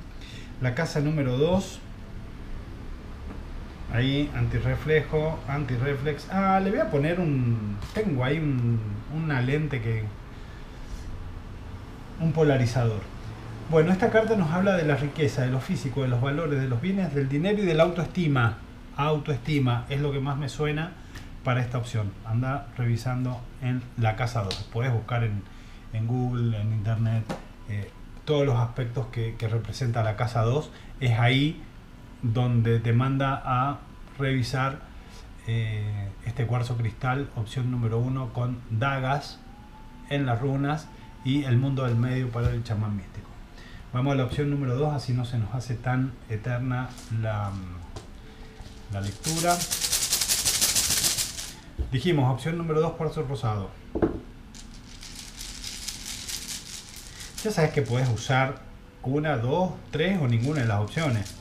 La 0.62 0.76
casa 0.76 1.00
número 1.00 1.38
2 1.38 1.82
Ahí, 3.94 4.30
antirreflejo, 4.36 5.40
antirreflex. 5.48 6.30
Ah, 6.30 6.60
le 6.62 6.72
voy 6.72 6.80
a 6.80 6.92
poner 6.92 7.20
un... 7.20 7.78
Tengo 7.94 8.24
ahí 8.24 8.38
un, 8.38 8.80
una 9.16 9.42
lente 9.42 9.82
que... 9.82 10.04
Un 12.20 12.34
polarizador. 12.34 13.02
Bueno, 13.70 13.92
esta 13.92 14.10
carta 14.10 14.36
nos 14.36 14.52
habla 14.52 14.76
de 14.76 14.84
la 14.84 14.96
riqueza, 14.96 15.44
de 15.44 15.52
lo 15.52 15.60
físico, 15.60 16.02
de 16.02 16.10
los 16.10 16.22
valores, 16.22 16.60
de 16.60 16.68
los 16.68 16.82
bienes, 16.82 17.14
del 17.14 17.30
dinero 17.30 17.64
y 17.64 17.66
de 17.66 17.76
la 17.76 17.84
autoestima. 17.84 18.58
Autoestima 18.98 19.86
es 19.90 20.02
lo 20.02 20.12
que 20.12 20.20
más 20.20 20.38
me 20.38 20.50
suena 20.50 20.92
para 21.48 21.62
esta 21.62 21.78
opción. 21.78 22.12
Anda 22.26 22.68
revisando 22.76 23.40
en 23.62 23.82
la 23.96 24.18
casa 24.18 24.44
2. 24.44 24.68
Puedes 24.74 24.92
buscar 24.92 25.24
en, 25.24 25.44
en 25.94 26.06
Google, 26.06 26.60
en 26.60 26.74
Internet, 26.74 27.24
eh, 27.70 27.90
todos 28.26 28.46
los 28.46 28.58
aspectos 28.58 29.06
que, 29.14 29.34
representa 29.50 30.04
la 30.04 30.18
casa 30.18 30.42
2. 30.42 30.70
Es 31.00 31.18
ahí 31.18 31.64
donde 32.22 32.82
te 32.82 32.92
manda 32.92 33.42
a 33.46 33.80
revisar 34.20 34.82
eh, 35.48 36.10
este 36.26 36.46
cuarzo 36.46 36.76
cristal, 36.76 37.30
opción 37.38 37.72
número 37.72 37.98
uno, 37.98 38.34
con 38.34 38.60
dagas 38.70 39.40
en 40.10 40.26
las 40.26 40.42
runas 40.42 40.90
y 41.24 41.46
el 41.46 41.56
mundo 41.56 41.86
del 41.86 41.96
medio 41.96 42.30
para 42.30 42.50
el 42.50 42.62
chamán 42.66 42.98
místico. 42.98 43.30
Vamos 43.94 44.12
a 44.12 44.16
la 44.18 44.26
opción 44.26 44.50
número 44.50 44.76
2, 44.76 44.96
así 44.96 45.14
no 45.14 45.24
se 45.24 45.38
nos 45.38 45.56
hace 45.56 45.76
tan 45.76 46.12
eterna 46.28 46.90
la, 47.22 47.52
la 48.92 49.00
lectura. 49.00 49.56
Dijimos, 51.92 52.34
opción 52.34 52.58
número 52.58 52.82
2, 52.82 52.94
cuarzo 52.94 53.24
rosado. 53.24 53.70
Ya 57.44 57.52
sabes 57.52 57.72
que 57.72 57.82
puedes 57.82 58.10
usar 58.10 58.62
una, 59.04 59.38
dos, 59.38 59.72
tres 59.92 60.20
o 60.22 60.28
ninguna 60.28 60.62
de 60.62 60.68
las 60.68 60.82
opciones. 60.82 61.34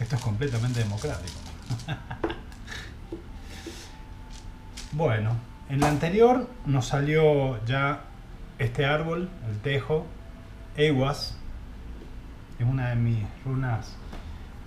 Esto 0.00 0.16
es 0.16 0.22
completamente 0.22 0.80
democrático. 0.80 1.38
bueno, 4.92 5.36
en 5.68 5.80
la 5.80 5.88
anterior 5.88 6.48
nos 6.64 6.86
salió 6.86 7.62
ya 7.66 8.04
este 8.58 8.86
árbol, 8.86 9.28
el 9.50 9.58
tejo, 9.58 10.06
Ewas. 10.76 11.36
Es 12.58 12.66
una 12.66 12.90
de 12.90 12.96
mis 12.96 13.18
runas 13.44 13.94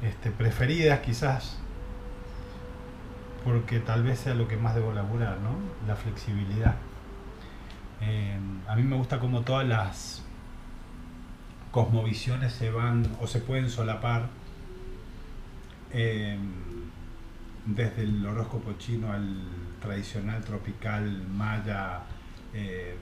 este, 0.03 0.31
preferidas 0.31 0.99
quizás 0.99 1.57
porque 3.43 3.79
tal 3.79 4.03
vez 4.03 4.19
sea 4.19 4.35
lo 4.35 4.47
que 4.47 4.57
más 4.57 4.75
debo 4.75 4.93
laburar, 4.93 5.37
¿no? 5.39 5.55
La 5.87 5.95
flexibilidad. 5.95 6.75
Eh, 8.01 8.37
a 8.67 8.75
mí 8.75 8.83
me 8.83 8.95
gusta 8.95 9.19
como 9.19 9.41
todas 9.41 9.67
las 9.67 10.23
cosmovisiones 11.71 12.53
se 12.53 12.71
van 12.71 13.05
o 13.21 13.27
se 13.27 13.39
pueden 13.39 13.69
solapar 13.69 14.29
Em, 15.93 16.39
desde 17.65 18.03
el 18.03 18.25
horóscopo 18.25 18.73
chino 18.77 19.11
al 19.11 19.35
tradicional 19.81 20.41
tropical 20.43 21.27
maya, 21.27 21.99
eh, 22.53 22.95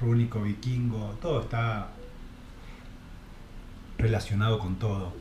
rúnico 0.00 0.40
vikingo, 0.42 1.16
todo 1.20 1.40
está 1.42 1.88
relacionado 3.98 4.58
con 4.58 4.76
todo. 4.76 5.12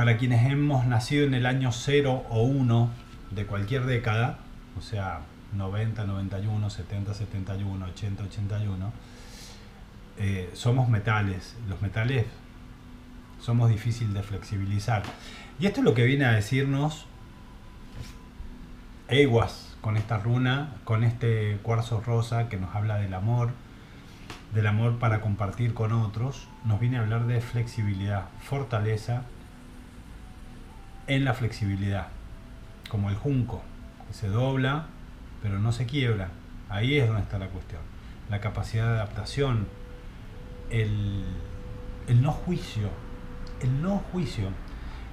Para 0.00 0.16
quienes 0.16 0.50
hemos 0.50 0.86
nacido 0.86 1.26
en 1.26 1.34
el 1.34 1.44
año 1.44 1.72
0 1.72 2.24
o 2.30 2.42
1 2.44 2.90
de 3.32 3.44
cualquier 3.44 3.84
década, 3.84 4.38
o 4.78 4.80
sea, 4.80 5.20
90, 5.52 6.06
91, 6.06 6.70
70, 6.70 7.12
71, 7.12 7.84
80, 7.84 8.22
81, 8.24 8.92
somos 10.54 10.88
metales. 10.88 11.54
Los 11.68 11.82
metales 11.82 12.24
somos 13.42 13.68
difíciles 13.68 14.14
de 14.14 14.22
flexibilizar. 14.22 15.02
Y 15.58 15.66
esto 15.66 15.80
es 15.80 15.84
lo 15.84 15.92
que 15.92 16.06
viene 16.06 16.24
a 16.24 16.32
decirnos 16.32 17.04
Ewas 19.08 19.76
con 19.82 19.98
esta 19.98 20.16
runa, 20.16 20.76
con 20.84 21.04
este 21.04 21.58
cuarzo 21.62 22.00
rosa 22.00 22.48
que 22.48 22.56
nos 22.56 22.74
habla 22.74 22.96
del 22.96 23.12
amor, 23.12 23.50
del 24.54 24.66
amor 24.66 24.98
para 24.98 25.20
compartir 25.20 25.74
con 25.74 25.92
otros, 25.92 26.48
nos 26.64 26.80
viene 26.80 26.96
a 26.96 27.00
hablar 27.02 27.26
de 27.26 27.42
flexibilidad, 27.42 28.28
fortaleza 28.40 29.24
en 31.10 31.24
la 31.24 31.34
flexibilidad, 31.34 32.06
como 32.88 33.10
el 33.10 33.16
junco, 33.16 33.62
que 34.08 34.14
se 34.14 34.28
dobla 34.28 34.86
pero 35.42 35.58
no 35.58 35.72
se 35.72 35.86
quiebra. 35.86 36.28
Ahí 36.68 36.98
es 36.98 37.06
donde 37.06 37.22
está 37.22 37.38
la 37.38 37.48
cuestión. 37.48 37.80
La 38.28 38.40
capacidad 38.40 38.86
de 38.86 38.92
adaptación, 38.92 39.66
el, 40.70 41.24
el 42.06 42.22
no 42.22 42.32
juicio, 42.32 42.90
el 43.60 43.82
no 43.82 43.98
juicio, 44.12 44.50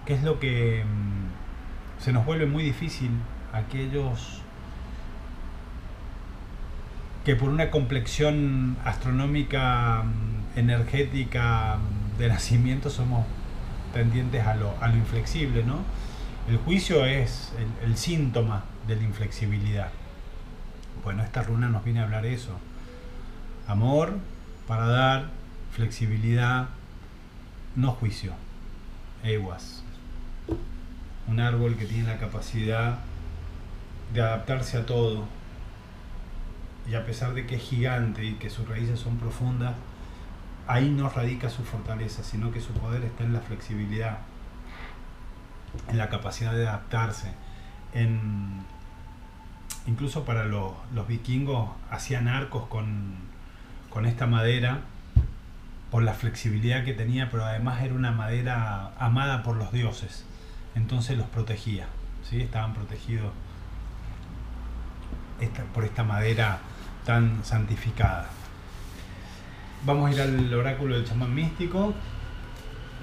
que 0.06 0.14
es 0.14 0.24
lo 0.24 0.40
que 0.40 0.84
mm, 0.86 2.02
se 2.04 2.14
nos 2.14 2.26
vuelve 2.26 2.46
muy 2.46 2.64
difícil 2.64 3.12
aquellos 3.54 4.42
que 7.26 7.36
por 7.36 7.50
una 7.50 7.72
complexión 7.72 8.78
astronómica, 8.86 10.04
mm, 10.04 10.60
energética 10.60 11.78
mm, 11.78 12.20
de 12.20 12.28
nacimiento 12.28 12.90
somos 12.90 13.26
tendientes 13.94 14.46
a 14.46 14.56
lo, 14.56 14.74
inflexible, 14.96 15.64
¿no? 15.64 15.80
El 16.48 16.58
juicio 16.58 17.06
es 17.06 17.52
el, 17.84 17.98
síntoma 17.98 18.64
de 18.88 18.96
la 18.96 19.04
inflexibilidad. 19.04 19.90
Bueno, 21.04 21.24
esta 21.24 21.44
runa 21.44 21.68
nos 21.70 21.84
viene 21.84 22.00
a 22.00 22.04
hablar 22.04 22.26
eso. 22.26 22.58
Amor 23.68 24.18
para 24.68 24.88
dar, 24.88 25.30
flexibilidad, 25.72 26.70
no 27.76 27.92
juicio. 27.92 28.34
Ewas. 29.24 29.84
Un 31.28 31.40
árbol 31.40 31.76
que 31.76 31.86
tiene 31.86 32.08
la 32.08 32.18
capacidad 32.18 33.00
de 34.14 34.22
adaptarse 34.22 34.78
a 34.78 34.86
todo. 34.86 35.26
Y 36.90 36.96
a 36.96 37.06
pesar 37.06 37.34
de 37.34 37.46
que 37.46 37.56
es 37.56 37.62
gigante 37.62 38.24
y 38.24 38.34
que 38.36 38.50
sus 38.50 38.68
raíces 38.68 39.00
son 39.00 39.18
profundas, 39.18 39.74
ahí 40.68 40.90
no 40.90 41.10
radica 41.10 41.50
su 41.50 41.64
fortaleza, 41.64 42.24
sino 42.24 42.52
que 42.52 42.62
su 42.62 42.74
poder 42.74 43.04
está 43.04 43.24
en 43.24 43.34
la 43.34 43.40
flexibilidad, 43.40 44.20
en 45.88 45.98
la 45.98 46.10
capacidad 46.10 46.54
de 46.54 46.68
adaptarse, 46.68 47.32
incluso 49.88 50.26
para 50.26 50.46
los, 50.46 50.74
vikingos 51.08 51.70
hacían 51.90 52.28
arcos 52.28 52.68
con, 52.68 53.28
esta 54.06 54.28
madera 54.28 54.82
por 55.90 56.04
la 56.04 56.14
flexibilidad 56.14 56.86
que 56.86 56.94
tenía, 56.94 57.32
pero 57.32 57.46
además 57.46 57.82
era 57.82 57.96
una 57.96 58.12
madera 58.12 58.92
amada 59.00 59.42
por 59.42 59.56
los 59.56 59.72
dioses, 59.72 60.24
entonces 60.76 61.18
los 61.18 61.26
protegía, 61.28 61.88
estaban 62.32 62.76
protegidos 62.76 63.32
por 65.74 65.86
esta 65.86 66.04
madera 66.04 66.60
tan 67.06 67.44
santificada. 67.44 68.28
Vamos 69.86 70.10
a 70.10 70.14
ir 70.14 70.22
al 70.22 70.54
oráculo 70.54 70.96
del 70.96 71.06
chamán 71.06 71.34
místico. 71.34 71.94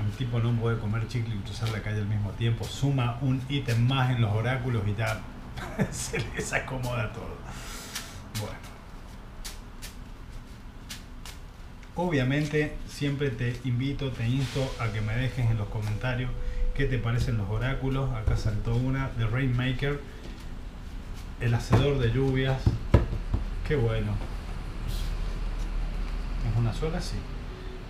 Un 0.03 0.11
tipo 0.19 0.41
no 0.41 0.53
puede 0.61 0.79
comer 0.79 1.07
chicle 1.07 1.35
y 1.35 1.39
cruzar 1.39 1.69
la 1.71 1.81
calle 1.81 1.99
al 1.99 2.07
mismo 2.07 2.31
tiempo. 2.31 2.65
Suma 2.65 3.19
un 3.21 3.41
ítem 3.49 3.87
más 3.87 4.11
en 4.11 4.21
los 4.21 4.33
oráculos 4.33 4.83
y 4.87 4.95
ya 4.95 5.21
se 5.91 6.19
les 6.19 6.53
acomoda 6.53 7.13
todo. 7.13 7.37
Bueno. 8.41 8.59
Obviamente 11.97 12.77
siempre 12.89 13.31
te 13.31 13.57
invito, 13.65 14.11
te 14.11 14.27
insto 14.27 14.75
a 14.81 14.89
que 14.89 15.01
me 15.01 15.15
dejes 15.15 15.49
en 15.49 15.57
los 15.57 15.69
comentarios 15.69 16.31
qué 16.75 16.87
te 16.87 16.99
parecen 16.99 17.39
los 17.39 17.49
oráculos. 17.49 18.13
Acá 18.15 18.37
saltó 18.37 18.75
una 18.75 19.11
de 19.11 19.27
Rainmaker, 19.27 20.01
el 21.41 21.55
hacedor 21.55 21.99
de 21.99 22.11
lluvias. 22.11 22.61
Qué 23.67 23.77
bueno. 23.77 24.34
¿Es 26.51 26.57
una 26.57 26.73
sola? 26.73 27.01
Sí. 27.01 27.17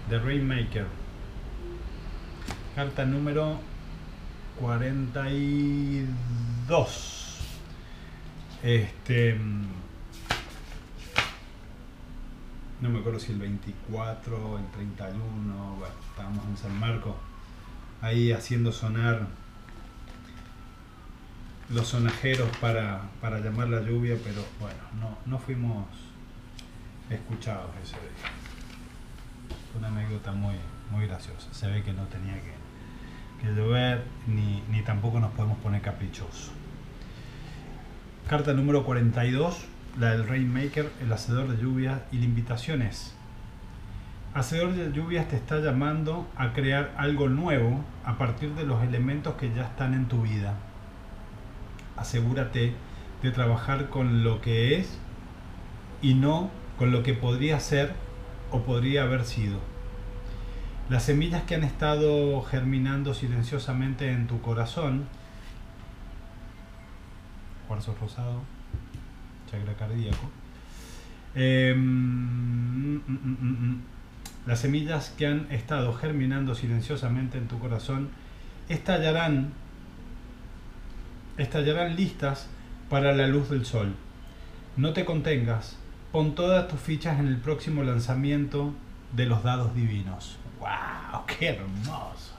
The 0.09 0.19
Rainmaker. 0.19 0.87
Carta 2.75 3.05
número 3.05 3.61
42. 4.61 7.39
Este. 8.63 9.35
Mm, 9.35 9.67
no 12.81 12.89
me 12.91 13.01
acuerdo 13.01 13.19
si 13.19 13.33
el 13.33 13.39
24, 13.39 14.59
el 14.59 14.67
31. 14.73 15.77
Bueno, 15.79 15.95
estábamos 16.11 16.47
en 16.47 16.57
San 16.57 16.79
Marcos. 16.79 17.17
Ahí 18.03 18.33
haciendo 18.33 18.73
sonar 18.73 19.27
los 21.71 21.89
sonajeros 21.89 22.55
para, 22.59 23.09
para 23.21 23.41
llamar 23.41 23.69
la 23.69 23.81
lluvia, 23.81 24.17
pero 24.23 24.45
bueno, 24.61 24.83
no, 25.01 25.19
no 25.25 25.39
fuimos 25.39 25.87
escuchados 27.09 27.71
ese 27.83 27.97
día 27.97 28.44
una 29.77 29.89
anécdota 29.89 30.33
muy, 30.33 30.55
muy 30.91 31.07
graciosa. 31.07 31.53
Se 31.53 31.69
ve 31.69 31.83
que 31.83 31.93
no 31.93 32.05
tenía 32.05 32.35
que, 32.35 33.45
que 33.45 33.55
llover 33.55 34.05
ni, 34.27 34.63
ni 34.71 34.83
tampoco 34.83 35.21
nos 35.21 35.33
podemos 35.33 35.59
poner 35.59 35.83
caprichosos. 35.83 36.53
Carta 38.29 38.55
número 38.55 38.85
42, 38.85 39.67
la 39.99 40.11
del 40.11 40.27
Rainmaker, 40.27 40.91
el 41.03 41.13
hacedor 41.13 41.49
de 41.49 41.63
lluvias 41.63 42.01
y 42.11 42.19
la 42.19 42.25
invitación 42.25 42.83
es, 42.83 43.15
hacedor 44.35 44.73
de 44.73 44.91
lluvias 44.93 45.29
te 45.29 45.37
está 45.37 45.61
llamando 45.61 46.27
a 46.37 46.53
crear 46.53 46.93
algo 46.97 47.29
nuevo 47.29 47.85
a 48.05 48.19
partir 48.19 48.55
de 48.55 48.65
los 48.65 48.83
elementos 48.83 49.35
que 49.35 49.53
ya 49.55 49.65
están 49.65 49.95
en 49.95 50.07
tu 50.07 50.23
vida. 50.23 50.55
Asegúrate 51.97 52.75
de 53.23 53.31
trabajar 53.31 53.89
con 53.91 54.25
lo 54.25 54.41
que 54.41 54.77
es 54.77 54.99
y 56.03 56.15
no 56.15 56.51
con 56.79 56.91
lo 56.91 57.03
que 57.03 57.15
podría 57.15 57.61
ser 57.61 57.95
o 58.51 58.63
podría 58.63 59.03
haber 59.03 59.25
sido. 59.25 59.59
Las 60.89 61.05
semillas 61.05 61.43
que 61.45 61.55
han 61.55 61.65
estado 61.65 62.43
germinando 62.43 63.15
silenciosamente 63.15 64.11
en 64.11 64.27
tu 64.27 64.43
corazón, 64.43 65.07
cuarzo 67.67 67.97
rosado, 68.01 68.43
chakra 69.51 69.75
cardíaco, 69.75 70.31
mm, 71.35 72.99
las 74.47 74.61
semillas 74.61 75.09
que 75.17 75.27
han 75.27 75.51
estado 75.51 75.95
germinando 75.95 76.55
silenciosamente 76.55 77.39
en 77.39 77.49
tu 77.49 77.59
corazón 77.59 78.11
estallarán, 78.69 79.53
estallarán 81.39 81.97
listas 81.97 82.49
para 82.91 83.15
la 83.15 83.27
luz 83.27 83.49
del 83.49 83.65
sol. 83.65 83.95
No 84.77 84.93
te 84.93 85.07
contengas, 85.07 85.79
Pon 86.15 86.37
todas 86.37 86.69
tus 86.69 86.79
fichas 86.79 87.19
en 87.19 87.27
el 87.27 87.39
próximo 87.39 87.83
lanzamiento 87.83 88.73
de 89.17 89.27
los 89.27 89.43
dados 89.43 89.75
divinos. 89.75 90.37
¡Wow! 90.61 91.27
¡Qué 91.27 91.49
hermoso! 91.49 92.37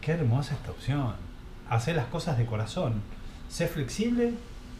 ¡Qué 0.00 0.12
hermosa 0.12 0.54
esta 0.54 0.70
opción! 0.70 1.14
Hacer 1.68 1.94
las 1.94 2.06
cosas 2.06 2.38
de 2.38 2.46
corazón. 2.46 3.02
Sé 3.50 3.68
flexible, 3.68 4.32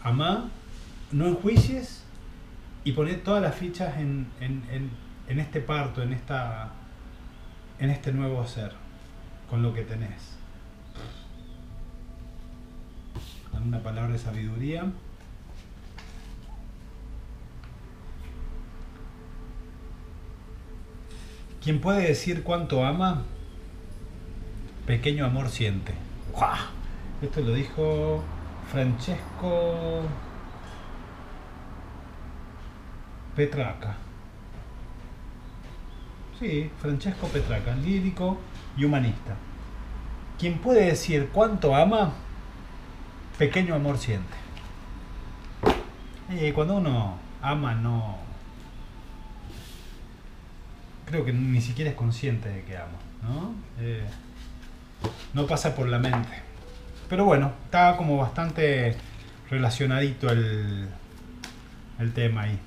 ama, 0.02 0.48
no 1.12 1.26
enjuicies 1.26 2.04
y 2.84 2.92
poner 2.92 3.22
todas 3.22 3.42
las 3.42 3.54
fichas 3.54 3.98
en, 3.98 4.28
en, 4.40 5.38
este 5.38 5.60
parto, 5.60 6.02
en, 6.02 6.14
esta, 6.14 6.70
en 7.78 7.90
este 7.90 8.12
nuevo 8.12 8.46
ser, 8.46 8.72
con 9.50 9.62
lo 9.62 9.74
que 9.74 9.82
tenés. 9.82 10.38
Una 13.62 13.82
palabra 13.82 14.14
de 14.14 14.18
sabiduría. 14.18 14.90
Quien 21.66 21.80
puede 21.80 22.06
decir 22.06 22.44
cuánto 22.44 22.86
ama, 22.86 23.24
pequeño 24.86 25.26
amor 25.26 25.48
siente. 25.48 25.94
Esto 27.20 27.40
lo 27.40 27.54
dijo 27.54 28.22
Francesco 28.70 30.02
Petraca. 33.34 33.96
Sí, 36.38 36.70
Francesco 36.80 37.26
Petraca, 37.26 37.74
lírico 37.74 38.38
y 38.76 38.84
humanista. 38.84 39.34
Quien 40.38 40.58
puede 40.58 40.86
decir 40.86 41.30
cuánto 41.32 41.74
ama, 41.74 42.12
pequeño 43.38 43.74
amor 43.74 43.98
siente. 43.98 44.36
Y 46.30 46.52
cuando 46.52 46.76
uno 46.76 47.16
ama 47.42 47.74
no, 47.74 48.25
creo 51.06 51.24
que 51.24 51.32
ni 51.32 51.60
siquiera 51.60 51.90
es 51.90 51.96
consciente 51.96 52.48
de 52.48 52.64
que 52.64 52.76
amo, 52.76 52.98
¿no? 53.22 53.54
Eh, 53.80 54.04
no 55.32 55.46
pasa 55.46 55.74
por 55.74 55.88
la 55.88 55.98
mente. 55.98 56.42
Pero 57.08 57.24
bueno, 57.24 57.52
está 57.64 57.96
como 57.96 58.16
bastante 58.16 58.96
relacionadito 59.48 60.28
el, 60.28 60.88
el 61.98 62.12
tema 62.12 62.42
ahí. 62.42 62.58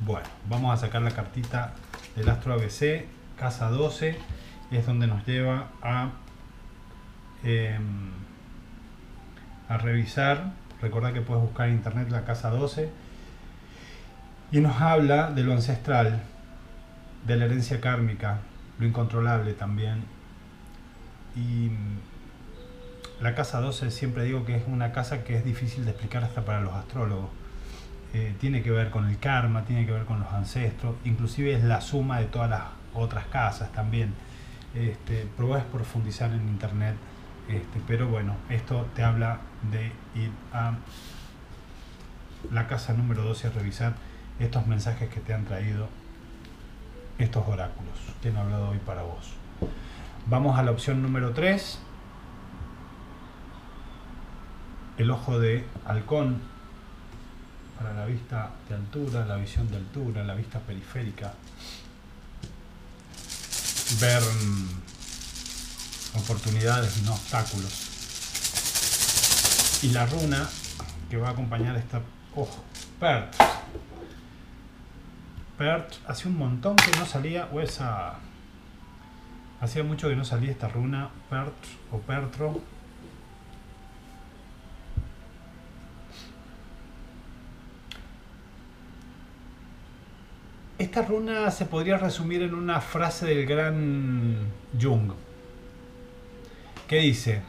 Bueno, 0.00 0.26
vamos 0.48 0.74
a 0.74 0.76
sacar 0.76 1.02
la 1.02 1.12
cartita 1.12 1.72
del 2.16 2.28
Astro 2.28 2.54
ABC, 2.54 3.06
casa 3.38 3.68
12, 3.70 4.18
es 4.72 4.86
donde 4.86 5.06
nos 5.06 5.24
lleva 5.26 5.68
a, 5.82 6.10
em, 7.44 8.10
a 9.68 9.78
revisar. 9.78 10.52
Recordad 10.80 11.12
que 11.12 11.20
puedes 11.20 11.42
buscar 11.42 11.68
en 11.68 11.74
internet 11.74 12.10
la 12.10 12.24
casa 12.24 12.50
12 12.50 12.90
y 14.50 14.60
nos 14.60 14.80
habla 14.80 15.30
de 15.30 15.44
lo 15.44 15.52
ancestral, 15.52 16.22
de 17.26 17.36
la 17.36 17.44
herencia 17.44 17.80
kármica, 17.80 18.40
lo 18.78 18.86
incontrolable 18.86 19.54
también. 19.54 20.04
Y 21.36 21.70
la 23.20 23.34
casa 23.34 23.60
12 23.60 23.90
siempre 23.90 24.24
digo 24.24 24.44
que 24.44 24.56
es 24.56 24.64
una 24.66 24.92
casa 24.92 25.24
que 25.24 25.36
es 25.36 25.44
difícil 25.44 25.84
de 25.84 25.92
explicar 25.92 26.24
hasta 26.24 26.44
para 26.44 26.60
los 26.60 26.74
astrólogos. 26.74 27.30
Eh, 28.14 28.34
tiene 28.40 28.62
que 28.62 28.70
ver 28.70 28.90
con 28.90 29.08
el 29.08 29.18
karma, 29.18 29.64
tiene 29.64 29.86
que 29.86 29.92
ver 29.92 30.04
con 30.04 30.20
los 30.20 30.30
ancestros, 30.32 30.96
inclusive 31.04 31.54
es 31.54 31.64
la 31.64 31.80
suma 31.80 32.18
de 32.18 32.26
todas 32.26 32.50
las 32.50 32.62
otras 32.94 33.26
casas 33.26 33.72
también. 33.72 34.12
Este, 34.74 35.26
probás 35.36 35.64
profundizar 35.64 36.30
en 36.32 36.48
internet, 36.48 36.94
este, 37.48 37.80
pero 37.86 38.08
bueno, 38.08 38.36
esto 38.50 38.86
te 38.94 39.02
habla 39.02 39.38
de 39.70 39.92
ir 40.20 40.30
a 40.52 40.74
la 42.50 42.66
casa 42.66 42.92
número 42.92 43.22
12 43.22 43.46
a 43.46 43.50
revisar 43.50 43.94
estos 44.40 44.66
mensajes 44.66 45.08
que 45.08 45.20
te 45.20 45.32
han 45.32 45.44
traído 45.44 45.88
estos 47.22 47.46
oráculos 47.46 47.92
que 48.22 48.28
han 48.28 48.36
hablado 48.36 48.70
hoy 48.70 48.78
para 48.78 49.02
vos. 49.02 49.32
Vamos 50.26 50.58
a 50.58 50.62
la 50.62 50.70
opción 50.70 51.02
número 51.02 51.32
3. 51.32 51.78
el 54.98 55.10
ojo 55.10 55.38
de 55.38 55.64
halcón 55.84 56.40
para 57.78 57.94
la 57.94 58.06
vista 58.06 58.50
de 58.68 58.74
altura, 58.74 59.24
la 59.24 59.36
visión 59.36 59.68
de 59.70 59.76
altura, 59.76 60.22
la 60.22 60.34
vista 60.34 60.60
periférica, 60.60 61.32
ver 64.00 64.22
mm, 64.22 66.18
oportunidades 66.18 67.02
no 67.02 67.14
obstáculos. 67.14 67.88
Y 69.82 69.88
la 69.88 70.06
runa 70.06 70.48
que 71.10 71.16
va 71.16 71.28
a 71.28 71.32
acompañar 71.32 71.76
esta 71.76 72.00
ojo. 72.36 72.62
Pert, 75.62 75.94
hace 76.08 76.26
un 76.26 76.36
montón 76.36 76.74
que 76.74 76.90
no 76.98 77.06
salía, 77.06 77.48
o 77.52 77.60
esa. 77.60 78.14
Hacía 79.60 79.84
mucho 79.84 80.08
que 80.08 80.16
no 80.16 80.24
salía 80.24 80.50
esta 80.50 80.66
runa, 80.66 81.10
Pert 81.30 81.54
o 81.92 81.98
Pertro. 81.98 82.60
Esta 90.78 91.02
runa 91.02 91.48
se 91.52 91.64
podría 91.66 91.96
resumir 91.96 92.42
en 92.42 92.54
una 92.54 92.80
frase 92.80 93.26
del 93.26 93.46
gran 93.46 94.48
Jung, 94.80 95.12
que 96.88 96.96
dice, 96.96 97.42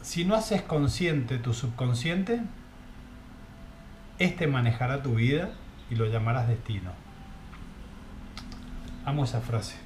si 0.00 0.24
no 0.24 0.34
haces 0.34 0.62
consciente 0.62 1.36
tu 1.36 1.52
subconsciente, 1.52 2.40
este 4.18 4.46
manejará 4.46 5.02
tu 5.02 5.16
vida 5.16 5.50
y 5.90 5.96
lo 5.96 6.06
llamarás 6.06 6.48
destino. 6.48 7.03
Amo 9.04 9.24
esa 9.24 9.40
frase. 9.40 9.76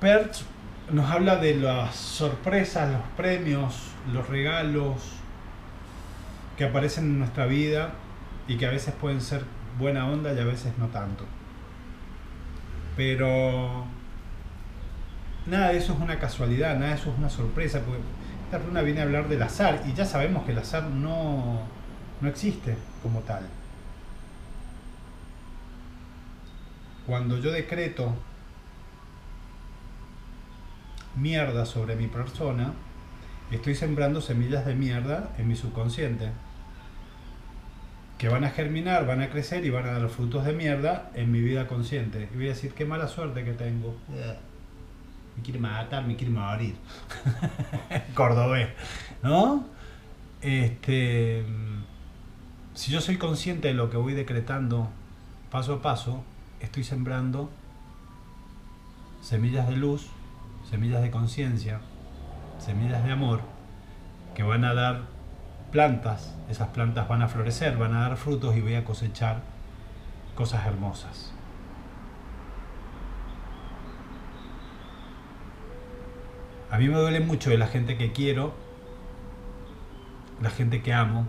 Perch 0.00 0.44
nos 0.90 1.10
habla 1.10 1.36
de 1.36 1.54
las 1.54 1.94
sorpresas, 1.96 2.90
los 2.90 3.02
premios, 3.16 3.74
los 4.12 4.28
regalos 4.28 4.96
que 6.56 6.64
aparecen 6.64 7.04
en 7.04 7.18
nuestra 7.18 7.46
vida 7.46 7.90
y 8.46 8.56
que 8.56 8.66
a 8.66 8.70
veces 8.70 8.94
pueden 8.94 9.20
ser 9.20 9.44
buena 9.78 10.08
onda 10.08 10.32
y 10.32 10.38
a 10.38 10.44
veces 10.44 10.72
no 10.78 10.88
tanto. 10.88 11.24
Pero 12.96 13.84
nada 15.46 15.68
de 15.68 15.78
eso 15.78 15.92
es 15.92 16.00
una 16.00 16.18
casualidad, 16.18 16.74
nada 16.74 16.88
de 16.88 16.94
eso 16.96 17.10
es 17.12 17.18
una 17.18 17.30
sorpresa, 17.30 17.80
porque 17.80 18.00
esta 18.44 18.58
runa 18.58 18.82
viene 18.82 19.00
a 19.00 19.04
hablar 19.04 19.28
del 19.28 19.42
azar 19.42 19.82
y 19.86 19.92
ya 19.94 20.04
sabemos 20.04 20.44
que 20.44 20.52
el 20.52 20.58
azar 20.58 20.84
no, 20.84 21.60
no 22.20 22.28
existe 22.28 22.76
como 23.02 23.20
tal. 23.20 23.46
Cuando 27.08 27.38
yo 27.38 27.50
decreto 27.52 28.14
mierda 31.16 31.64
sobre 31.64 31.96
mi 31.96 32.06
persona, 32.06 32.74
estoy 33.50 33.74
sembrando 33.74 34.20
semillas 34.20 34.66
de 34.66 34.74
mierda 34.74 35.32
en 35.38 35.48
mi 35.48 35.56
subconsciente 35.56 36.32
que 38.18 38.28
van 38.28 38.44
a 38.44 38.50
germinar, 38.50 39.06
van 39.06 39.22
a 39.22 39.30
crecer 39.30 39.64
y 39.64 39.70
van 39.70 39.86
a 39.86 39.92
dar 39.92 40.10
frutos 40.10 40.44
de 40.44 40.52
mierda 40.52 41.10
en 41.14 41.32
mi 41.32 41.40
vida 41.40 41.66
consciente. 41.66 42.28
Y 42.30 42.36
voy 42.36 42.44
a 42.44 42.48
decir, 42.50 42.74
qué 42.74 42.84
mala 42.84 43.08
suerte 43.08 43.42
que 43.42 43.54
tengo. 43.54 43.96
Me 45.34 45.42
quiere 45.42 45.60
matar, 45.60 46.06
me 46.06 46.14
quiere 46.14 46.34
morir. 46.34 46.74
Cordobés, 48.14 48.68
¿no? 49.22 49.66
Este, 50.42 51.42
si 52.74 52.92
yo 52.92 53.00
soy 53.00 53.16
consciente 53.16 53.68
de 53.68 53.74
lo 53.74 53.88
que 53.88 53.96
voy 53.96 54.12
decretando 54.12 54.90
paso 55.50 55.76
a 55.76 55.80
paso, 55.80 56.22
estoy 56.60 56.84
sembrando 56.84 57.50
semillas 59.20 59.68
de 59.68 59.76
luz, 59.76 60.08
semillas 60.68 61.02
de 61.02 61.10
conciencia, 61.10 61.80
semillas 62.58 63.04
de 63.04 63.12
amor, 63.12 63.40
que 64.34 64.42
van 64.42 64.64
a 64.64 64.74
dar 64.74 65.02
plantas, 65.72 66.34
esas 66.48 66.68
plantas 66.68 67.08
van 67.08 67.22
a 67.22 67.28
florecer, 67.28 67.76
van 67.76 67.94
a 67.94 68.00
dar 68.08 68.16
frutos 68.16 68.56
y 68.56 68.60
voy 68.60 68.74
a 68.74 68.84
cosechar 68.84 69.42
cosas 70.34 70.66
hermosas. 70.66 71.32
A 76.70 76.78
mí 76.78 76.88
me 76.88 76.98
duele 76.98 77.20
mucho 77.20 77.50
de 77.50 77.58
la 77.58 77.66
gente 77.66 77.96
que 77.96 78.12
quiero, 78.12 78.52
la 80.42 80.50
gente 80.50 80.82
que 80.82 80.92
amo. 80.92 81.26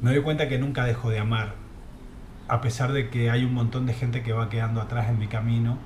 Me 0.00 0.10
doy 0.12 0.22
cuenta 0.22 0.48
que 0.48 0.58
nunca 0.58 0.84
dejo 0.84 1.08
de 1.10 1.18
amar, 1.18 1.54
a 2.48 2.60
pesar 2.60 2.92
de 2.92 3.08
que 3.08 3.30
hay 3.30 3.44
un 3.44 3.54
montón 3.54 3.86
de 3.86 3.94
gente 3.94 4.22
que 4.22 4.32
va 4.32 4.50
quedando 4.50 4.80
atrás 4.80 5.08
en 5.08 5.18
mi 5.18 5.26
camino 5.26 5.78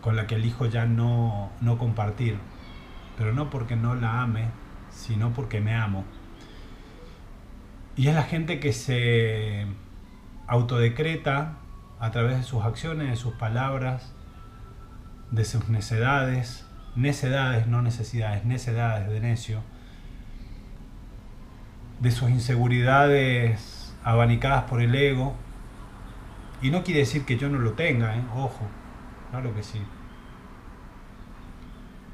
con 0.00 0.14
la 0.14 0.26
que 0.26 0.36
elijo 0.36 0.66
ya 0.66 0.86
no, 0.86 1.50
no 1.60 1.76
compartir, 1.76 2.38
pero 3.16 3.32
no 3.32 3.50
porque 3.50 3.74
no 3.74 3.94
la 3.94 4.22
ame, 4.22 4.46
sino 4.90 5.32
porque 5.32 5.60
me 5.60 5.74
amo. 5.74 6.04
Y 7.96 8.06
es 8.06 8.14
la 8.14 8.22
gente 8.22 8.60
que 8.60 8.72
se 8.72 9.66
autodecreta 10.46 11.56
a 11.98 12.10
través 12.12 12.36
de 12.38 12.42
sus 12.44 12.64
acciones, 12.64 13.10
de 13.10 13.16
sus 13.16 13.34
palabras, 13.34 14.14
de 15.32 15.44
sus 15.44 15.68
necedades, 15.68 16.64
necedades, 16.94 17.66
no 17.66 17.82
necesidades, 17.82 18.44
necedades 18.44 19.08
de 19.08 19.20
necio, 19.20 19.62
de 22.00 22.10
sus 22.10 22.30
inseguridades 22.30 23.94
abanicadas 24.04 24.64
por 24.64 24.80
el 24.80 24.94
ego. 24.94 25.34
Y 26.62 26.70
no 26.70 26.82
quiere 26.82 27.00
decir 27.00 27.24
que 27.24 27.36
yo 27.36 27.48
no 27.48 27.58
lo 27.58 27.72
tenga, 27.72 28.16
¿eh? 28.16 28.22
ojo, 28.34 28.66
claro 29.30 29.54
que 29.54 29.62
sí. 29.62 29.80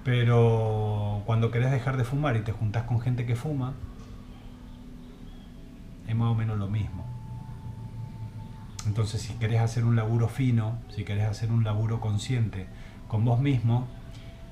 Pero 0.05 1.23
cuando 1.25 1.51
querés 1.51 1.71
dejar 1.71 1.97
de 1.97 2.05
fumar 2.05 2.37
y 2.37 2.41
te 2.41 2.53
juntás 2.53 2.83
con 2.85 3.01
gente 3.01 3.25
que 3.25 3.37
fuma, 3.37 3.73
es 6.07 6.15
más 6.15 6.29
o 6.29 6.35
menos 6.35 6.59
lo 6.59 6.69
mismo. 6.69 7.07
Entonces, 8.87 9.23
si 9.23 9.33
querés 9.35 9.63
hacer 9.63 9.85
un 9.85 9.97
laburo 9.97 10.29
fino, 10.29 10.79
si 10.95 11.05
querés 11.05 11.27
hacer 11.27 11.51
un 11.51 11.65
laburo 11.65 12.01
consciente 12.01 12.67
con 13.09 13.25
vos 13.25 13.41
mismo, 13.41 13.89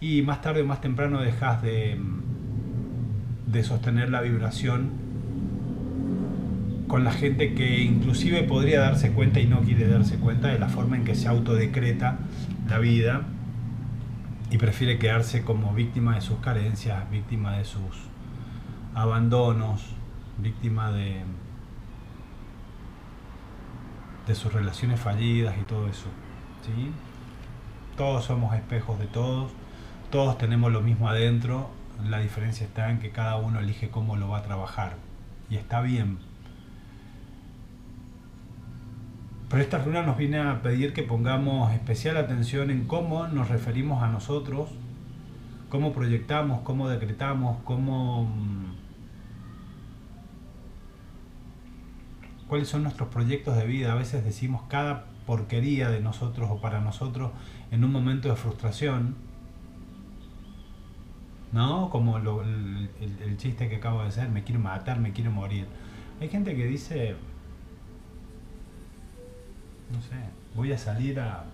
y 0.00 0.22
más 0.22 0.40
tarde 0.40 0.62
o 0.62 0.66
más 0.66 0.80
temprano 0.80 1.20
dejas 1.20 1.60
de, 1.60 2.00
de 3.46 3.62
sostener 3.62 4.08
la 4.08 4.22
vibración 4.22 5.01
con 6.92 7.05
la 7.05 7.12
gente 7.12 7.55
que 7.55 7.81
inclusive 7.81 8.42
podría 8.42 8.81
darse 8.81 9.12
cuenta 9.12 9.40
y 9.40 9.46
no 9.46 9.62
quiere 9.62 9.88
darse 9.88 10.18
cuenta 10.18 10.48
de 10.48 10.59
la 10.59 10.68
forma 10.68 10.94
en 10.94 11.05
que 11.05 11.14
se 11.14 11.26
autodecreta 11.26 12.18
la 12.68 12.78
vida 12.78 13.22
y 14.50 14.59
prefiere 14.59 14.98
quedarse 14.98 15.42
como 15.42 15.72
víctima 15.72 16.16
de 16.16 16.20
sus 16.20 16.40
carencias, 16.40 17.11
víctima 17.11 17.57
de 17.57 17.64
sus 17.64 17.96
abandonos, 18.94 19.87
víctima 20.37 20.92
de, 20.92 21.22
de 24.26 24.35
sus 24.35 24.52
relaciones 24.52 25.00
fallidas 25.00 25.55
y 25.59 25.64
todo 25.64 25.88
eso. 25.88 26.11
¿sí? 26.66 26.92
Todos 27.96 28.26
somos 28.26 28.55
espejos 28.55 28.98
de 28.98 29.07
todos, 29.07 29.50
todos 30.11 30.37
tenemos 30.37 30.70
lo 30.70 30.83
mismo 30.83 31.09
adentro, 31.09 31.70
la 32.07 32.18
diferencia 32.18 32.66
está 32.66 32.90
en 32.90 32.98
que 32.98 33.12
cada 33.12 33.37
uno 33.37 33.61
elige 33.61 33.88
cómo 33.88 34.16
lo 34.16 34.28
va 34.28 34.40
a 34.40 34.42
trabajar 34.42 34.96
y 35.48 35.57
está 35.57 35.81
bien 35.81 36.18
Pero 39.52 39.64
esta 39.64 39.76
runa 39.76 40.02
nos 40.02 40.16
viene 40.16 40.38
a 40.38 40.62
pedir 40.62 40.94
que 40.94 41.02
pongamos 41.02 41.74
especial 41.74 42.16
atención 42.16 42.70
en 42.70 42.86
cómo 42.86 43.28
nos 43.28 43.50
referimos 43.50 44.02
a 44.02 44.08
nosotros, 44.08 44.70
cómo 45.68 45.92
proyectamos, 45.92 46.62
cómo 46.62 46.88
decretamos, 46.88 47.58
cómo... 47.64 48.24
Mm, 48.24 48.72
cuáles 52.48 52.68
son 52.68 52.82
nuestros 52.82 53.10
proyectos 53.10 53.54
de 53.58 53.66
vida. 53.66 53.92
A 53.92 53.94
veces 53.94 54.24
decimos 54.24 54.62
cada 54.68 55.04
porquería 55.26 55.90
de 55.90 56.00
nosotros 56.00 56.48
o 56.50 56.62
para 56.62 56.80
nosotros 56.80 57.32
en 57.70 57.84
un 57.84 57.92
momento 57.92 58.30
de 58.30 58.36
frustración. 58.36 59.16
¿No? 61.52 61.90
Como 61.90 62.16
el, 62.16 62.88
el 63.22 63.36
chiste 63.36 63.68
que 63.68 63.76
acabo 63.76 64.00
de 64.00 64.08
hacer, 64.08 64.30
me 64.30 64.44
quiero 64.44 64.62
matar, 64.62 64.98
me 64.98 65.12
quiero 65.12 65.30
morir. 65.30 65.66
Hay 66.22 66.30
gente 66.30 66.56
que 66.56 66.64
dice, 66.64 67.16
no 69.92 70.00
sé, 70.00 70.16
voy 70.55 70.72
a 70.72 70.78
salir 70.78 71.20
a, 71.20 71.44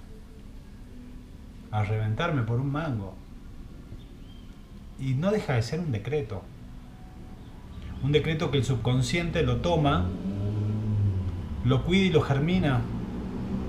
a 1.71 1.85
reventarme 1.85 2.43
por 2.43 2.61
un 2.61 2.71
mango. 2.71 3.15
Y 4.99 5.15
no 5.15 5.31
deja 5.31 5.55
de 5.55 5.63
ser 5.63 5.81
un 5.81 5.93
decreto. 5.93 6.43
Un 8.03 8.13
decreto 8.13 8.51
que 8.51 8.59
el 8.59 8.65
subconsciente 8.65 9.43
lo 9.43 9.57
toma, 9.57 10.07
lo 11.65 11.85
cuida 11.85 12.05
y 12.07 12.11
lo 12.11 12.21
germina, 12.21 12.81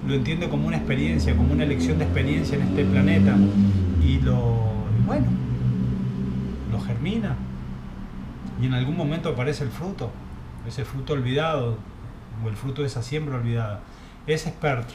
lo 0.08 0.14
entiende 0.14 0.50
como 0.50 0.68
una 0.68 0.78
experiencia, 0.78 1.36
como 1.36 1.54
una 1.54 1.64
elección 1.64 1.98
de 1.98 2.06
experiencia 2.06 2.58
en 2.58 2.64
este 2.64 2.86
planeta. 2.86 3.36
Y 4.04 4.20
lo, 4.20 4.72
bueno, 5.06 5.28
lo 6.72 6.80
germina. 6.80 7.36
Y 8.62 8.68
en 8.68 8.74
algún 8.74 8.98
momento 8.98 9.30
aparece 9.30 9.64
el 9.64 9.70
fruto, 9.70 10.12
ese 10.68 10.86
fruto 10.86 11.14
olvidado, 11.14 11.78
o 12.44 12.50
el 12.50 12.56
fruto 12.56 12.82
de 12.82 12.88
esa 12.88 13.02
siembra 13.02 13.38
olvidada 13.38 13.82
es 14.28 14.48
experto. 14.48 14.94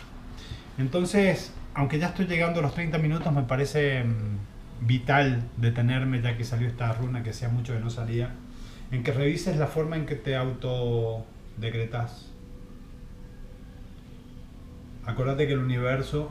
Entonces, 0.79 1.53
aunque 1.75 1.99
ya 1.99 2.09
estoy 2.09 2.27
llegando 2.27 2.61
a 2.61 2.63
los 2.63 2.75
30 2.75 2.99
minutos, 2.99 3.33
me 3.33 3.43
parece, 3.43 4.05
vital 4.81 5.43
detenerme 5.57 6.21
ya 6.21 6.37
que 6.37 6.45
salió 6.45 6.69
esta 6.69 6.93
runa 6.93 7.23
que 7.23 7.31
hacía 7.31 7.49
mucho 7.49 7.73
que 7.75 7.81
no 7.81 7.91
salía, 7.91 8.31
en 8.91 9.03
que 9.03 9.13
revises 9.13 9.57
la 9.57 9.67
forma 9.67 9.97
en 9.97 10.07
que 10.07 10.15
te 10.15 10.37
autodecretas. 10.37 12.31
Acordate 15.05 15.47
que 15.47 15.53
el 15.53 15.59
universo, 15.59 16.31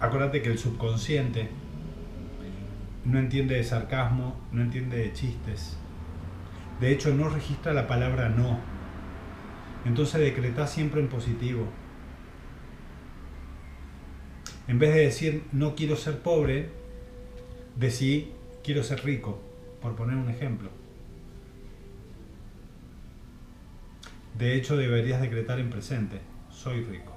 acordate 0.00 0.42
que 0.42 0.50
el 0.50 0.58
subconsciente 0.58 1.48
no 3.04 3.18
entiende 3.18 3.54
de 3.54 3.64
sarcasmo, 3.64 4.36
no 4.52 4.62
entiende 4.62 4.98
de 4.98 5.12
chistes. 5.12 5.76
De 6.80 6.92
hecho, 6.92 7.12
no 7.14 7.28
registra 7.28 7.72
la 7.72 7.86
palabra 7.86 8.28
no. 8.28 8.58
Entonces 9.84 10.20
decretás 10.20 10.70
siempre 10.70 11.00
en 11.00 11.08
positivo. 11.08 11.66
En 14.68 14.78
vez 14.78 14.94
de 14.94 15.00
decir 15.00 15.44
no 15.52 15.74
quiero 15.74 15.96
ser 15.96 16.18
pobre, 16.18 16.68
decí 17.76 18.32
quiero 18.62 18.82
ser 18.82 19.02
rico, 19.02 19.40
por 19.80 19.96
poner 19.96 20.16
un 20.16 20.28
ejemplo. 20.28 20.68
De 24.38 24.54
hecho, 24.54 24.76
deberías 24.76 25.22
decretar 25.22 25.58
en 25.58 25.70
presente, 25.70 26.20
soy 26.50 26.84
rico. 26.84 27.16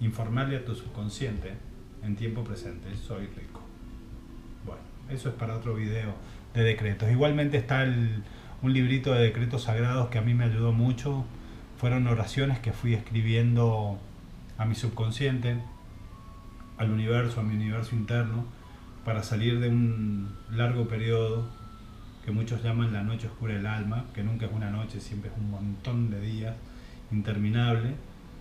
Informarle 0.00 0.56
a 0.56 0.64
tu 0.64 0.74
subconsciente 0.74 1.52
en 2.02 2.16
tiempo 2.16 2.42
presente, 2.42 2.94
soy 2.96 3.26
rico. 3.28 3.60
Bueno, 4.66 4.82
eso 5.08 5.28
es 5.28 5.36
para 5.36 5.56
otro 5.56 5.76
video 5.76 6.14
de 6.52 6.64
decretos. 6.64 7.08
Igualmente 7.10 7.58
está 7.58 7.84
un 8.60 8.72
librito 8.72 9.14
de 9.14 9.22
decretos 9.22 9.62
sagrados 9.62 10.08
que 10.08 10.18
a 10.18 10.22
mí 10.22 10.34
me 10.34 10.44
ayudó 10.44 10.72
mucho. 10.72 11.24
Fueron 11.78 12.08
oraciones 12.08 12.58
que 12.58 12.72
fui 12.72 12.92
escribiendo 12.92 13.98
a 14.58 14.64
mi 14.66 14.74
subconsciente 14.74 15.56
al 16.78 16.90
universo, 16.90 17.40
a 17.40 17.42
mi 17.42 17.54
universo 17.54 17.94
interno, 17.94 18.44
para 19.04 19.22
salir 19.22 19.60
de 19.60 19.68
un 19.68 20.28
largo 20.50 20.88
periodo 20.88 21.46
que 22.24 22.32
muchos 22.32 22.62
llaman 22.62 22.92
la 22.92 23.04
noche 23.04 23.28
oscura 23.28 23.54
del 23.54 23.66
alma, 23.66 24.04
que 24.12 24.24
nunca 24.24 24.46
es 24.46 24.52
una 24.52 24.70
noche, 24.70 25.00
siempre 25.00 25.30
es 25.30 25.36
un 25.38 25.48
montón 25.48 26.10
de 26.10 26.20
días, 26.20 26.56
interminable. 27.12 27.94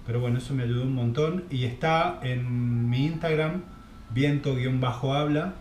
Pero 0.07 0.19
bueno, 0.19 0.39
eso 0.39 0.55
me 0.55 0.63
ayudó 0.63 0.83
un 0.83 0.95
montón 0.95 1.43
y 1.51 1.65
está 1.65 2.19
en 2.23 2.89
mi 2.89 3.05
Instagram, 3.05 3.61
viento-habla. 4.09 5.53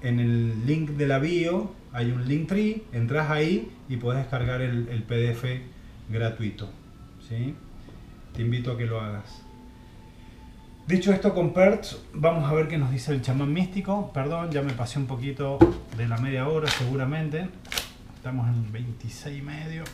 En 0.00 0.20
el 0.20 0.66
link 0.66 0.90
de 0.90 1.06
la 1.06 1.18
bio 1.18 1.72
hay 1.92 2.10
un 2.10 2.26
link 2.26 2.48
tree, 2.48 2.82
entras 2.92 3.30
ahí 3.30 3.70
y 3.88 3.96
puedes 3.96 4.22
descargar 4.22 4.62
el, 4.62 4.88
el 4.88 5.02
PDF 5.02 5.44
gratuito. 6.10 6.70
¿sí? 7.28 7.54
Te 8.34 8.42
invito 8.42 8.72
a 8.72 8.78
que 8.78 8.86
lo 8.86 9.00
hagas. 9.00 9.43
Dicho 10.86 11.14
esto 11.14 11.32
con 11.32 11.54
Perts, 11.54 11.98
vamos 12.12 12.44
a 12.44 12.52
ver 12.52 12.68
qué 12.68 12.76
nos 12.76 12.90
dice 12.90 13.10
el 13.12 13.22
chamán 13.22 13.50
místico. 13.50 14.12
Perdón, 14.12 14.50
ya 14.50 14.60
me 14.60 14.74
pasé 14.74 14.98
un 14.98 15.06
poquito 15.06 15.58
de 15.96 16.06
la 16.06 16.18
media 16.18 16.46
hora 16.46 16.68
seguramente. 16.68 17.48
Estamos 18.16 18.46
en 18.48 18.70
26 18.70 19.38
y 19.38 19.40
medio. 19.40 19.84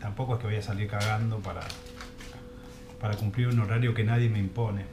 Tampoco 0.00 0.34
es 0.34 0.40
que 0.40 0.46
voy 0.48 0.56
a 0.56 0.62
salir 0.62 0.88
cagando 0.88 1.38
para, 1.38 1.60
para 3.00 3.14
cumplir 3.14 3.46
un 3.46 3.60
horario 3.60 3.94
que 3.94 4.02
nadie 4.02 4.28
me 4.28 4.40
impone. 4.40 4.84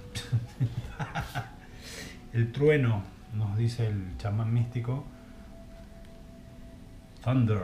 el 2.34 2.52
trueno, 2.52 3.02
nos 3.34 3.58
dice 3.58 3.88
el 3.88 4.18
chamán 4.20 4.54
místico. 4.54 5.04
Thunder, 7.24 7.64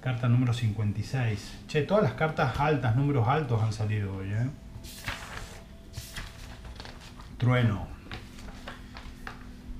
carta 0.00 0.28
número 0.28 0.54
56. 0.54 1.62
Che, 1.66 1.82
todas 1.82 2.04
las 2.04 2.12
cartas 2.12 2.60
altas, 2.60 2.94
números 2.94 3.26
altos 3.26 3.60
han 3.60 3.72
salido 3.72 4.18
hoy, 4.18 4.30
¿eh? 4.30 4.50
Trueno. 7.40 7.86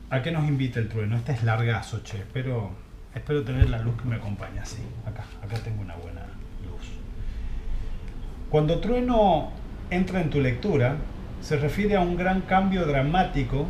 ¿A 0.08 0.22
qué 0.22 0.32
nos 0.32 0.48
invita 0.48 0.80
el 0.80 0.88
trueno? 0.88 1.14
Este 1.14 1.32
es 1.32 1.42
largazo, 1.42 2.02
che. 2.02 2.16
Espero, 2.16 2.70
espero 3.14 3.44
tener 3.44 3.68
la 3.68 3.78
luz 3.80 4.00
que 4.00 4.08
me 4.08 4.16
acompaña. 4.16 4.64
Sí, 4.64 4.80
acá, 5.04 5.24
acá 5.42 5.62
tengo 5.62 5.82
una 5.82 5.94
buena 5.96 6.22
luz. 6.64 6.88
Cuando 8.48 8.80
trueno 8.80 9.50
entra 9.90 10.22
en 10.22 10.30
tu 10.30 10.40
lectura, 10.40 10.96
se 11.42 11.58
refiere 11.58 11.96
a 11.96 12.00
un 12.00 12.16
gran 12.16 12.40
cambio 12.40 12.86
dramático 12.86 13.66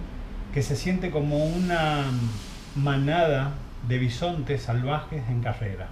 que 0.54 0.62
se 0.62 0.76
siente 0.76 1.10
como 1.10 1.44
una 1.44 2.04
manada 2.76 3.54
de 3.88 3.98
bisontes 3.98 4.62
salvajes 4.62 5.28
en 5.28 5.42
carrera. 5.42 5.88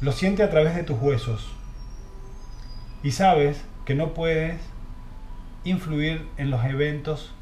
Lo 0.00 0.12
siente 0.12 0.42
a 0.42 0.48
través 0.48 0.74
de 0.76 0.82
tus 0.82 0.98
huesos 0.98 1.46
y 3.02 3.10
sabes 3.10 3.62
que 3.84 3.94
no 3.94 4.14
puedes 4.14 4.58
influir 5.64 6.26
en 6.36 6.50
los 6.50 6.64
eventos 6.64 7.32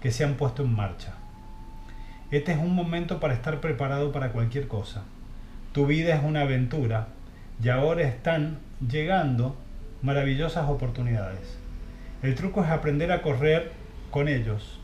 que 0.00 0.10
se 0.10 0.24
han 0.24 0.34
puesto 0.34 0.62
en 0.62 0.74
marcha. 0.74 1.14
Este 2.30 2.52
es 2.52 2.58
un 2.58 2.74
momento 2.74 3.20
para 3.20 3.34
estar 3.34 3.60
preparado 3.60 4.10
para 4.12 4.32
cualquier 4.32 4.68
cosa. 4.68 5.04
Tu 5.72 5.86
vida 5.86 6.14
es 6.14 6.24
una 6.24 6.42
aventura 6.42 7.08
y 7.62 7.68
ahora 7.68 8.02
están 8.02 8.58
llegando 8.86 9.56
maravillosas 10.02 10.68
oportunidades. 10.68 11.58
El 12.22 12.34
truco 12.34 12.64
es 12.64 12.70
aprender 12.70 13.12
a 13.12 13.22
correr 13.22 13.72
con 14.10 14.28
ellos. 14.28 14.80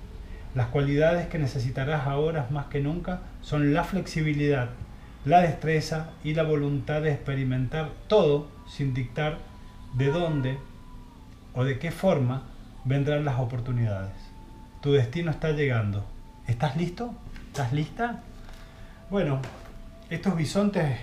Las 0.54 0.68
cualidades 0.68 1.26
que 1.26 1.38
necesitarás 1.38 2.06
ahora 2.06 2.46
más 2.50 2.66
que 2.66 2.80
nunca 2.80 3.20
son 3.40 3.74
la 3.74 3.84
flexibilidad, 3.84 4.70
la 5.24 5.40
destreza 5.40 6.10
y 6.22 6.34
la 6.34 6.42
voluntad 6.42 7.02
de 7.02 7.12
experimentar 7.12 7.90
todo 8.08 8.48
sin 8.68 8.94
dictar 8.94 9.38
de 9.94 10.08
dónde 10.08 10.58
o 11.54 11.64
de 11.64 11.78
qué 11.78 11.90
forma 11.90 12.44
vendrán 12.84 13.24
las 13.24 13.38
oportunidades. 13.38 14.12
Tu 14.80 14.92
destino 14.92 15.30
está 15.30 15.52
llegando. 15.52 16.04
¿Estás 16.46 16.76
listo? 16.76 17.14
¿Estás 17.46 17.72
lista? 17.72 18.22
Bueno, 19.10 19.40
estos 20.10 20.36
bisontes 20.36 20.98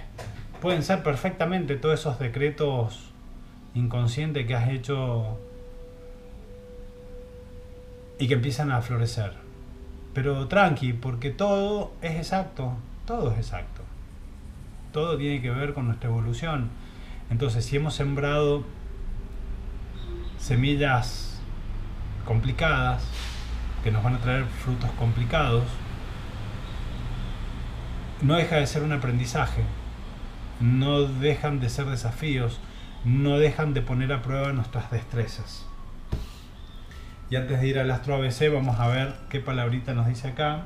pueden 0.61 0.83
ser 0.83 1.01
perfectamente 1.01 1.75
todos 1.75 1.99
esos 1.99 2.19
decretos 2.19 3.11
inconscientes 3.73 4.45
que 4.45 4.55
has 4.55 4.69
hecho 4.69 5.39
y 8.19 8.27
que 8.27 8.35
empiezan 8.35 8.71
a 8.71 8.81
florecer. 8.81 9.33
Pero 10.13 10.47
tranqui, 10.47 10.93
porque 10.93 11.31
todo 11.31 11.91
es 12.01 12.17
exacto, 12.17 12.73
todo 13.05 13.31
es 13.31 13.37
exacto. 13.37 13.81
Todo 14.91 15.17
tiene 15.17 15.41
que 15.41 15.49
ver 15.49 15.73
con 15.73 15.87
nuestra 15.87 16.09
evolución. 16.09 16.69
Entonces, 17.29 17.65
si 17.65 17.77
hemos 17.77 17.95
sembrado 17.95 18.63
semillas 20.37 21.30
complicadas, 22.21 23.03
que 23.83 23.91
nos 23.91 24.03
van 24.03 24.15
a 24.15 24.19
traer 24.19 24.45
frutos 24.45 24.89
complicados, 24.91 25.63
no 28.21 28.35
deja 28.35 28.57
de 28.57 28.67
ser 28.67 28.83
un 28.83 28.91
aprendizaje, 28.91 29.63
no 30.59 31.01
dejan 31.01 31.59
de 31.59 31.69
ser 31.69 31.87
desafíos, 31.87 32.59
no 33.03 33.39
dejan 33.39 33.73
de 33.73 33.81
poner 33.81 34.13
a 34.13 34.21
prueba 34.21 34.53
nuestras 34.53 34.91
destrezas. 34.91 35.65
Y 37.29 37.35
antes 37.35 37.61
de 37.61 37.67
ir 37.67 37.79
al 37.79 37.89
astro 37.89 38.15
ABC 38.15 38.51
vamos 38.53 38.79
a 38.79 38.87
ver 38.87 39.15
qué 39.29 39.39
palabrita 39.39 39.93
nos 39.93 40.07
dice 40.07 40.27
acá. 40.27 40.63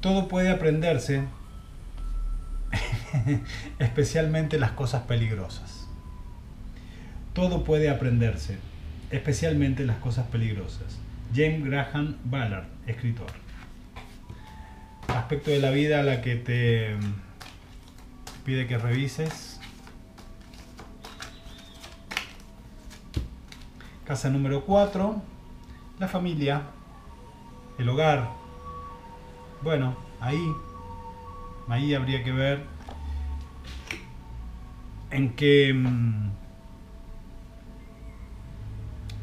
Todo 0.00 0.28
puede 0.28 0.50
aprenderse 0.50 1.24
especialmente 3.78 4.58
las 4.58 4.72
cosas 4.72 5.02
peligrosas. 5.02 5.86
Todo 7.32 7.64
puede 7.64 7.90
aprenderse, 7.90 8.58
especialmente 9.10 9.84
las 9.84 9.96
cosas 9.98 10.26
peligrosas. 10.28 10.98
James 11.34 11.64
Graham 11.64 12.16
Ballard, 12.24 12.66
escritor. 12.86 13.26
Aspecto 15.08 15.50
de 15.50 15.58
la 15.58 15.70
vida 15.70 16.00
a 16.00 16.02
la 16.02 16.22
que 16.22 16.36
te 16.36 16.96
pide 18.44 18.66
que 18.66 18.78
revises. 18.78 19.60
Casa 24.04 24.28
número 24.28 24.64
4, 24.64 25.22
la 25.98 26.08
familia, 26.08 26.62
el 27.78 27.88
hogar. 27.88 28.28
Bueno, 29.62 29.96
ahí, 30.20 30.52
ahí 31.68 31.94
habría 31.94 32.22
que 32.22 32.30
ver 32.30 32.73
en 35.14 35.30
que 35.30 35.72
mm, 35.72 36.30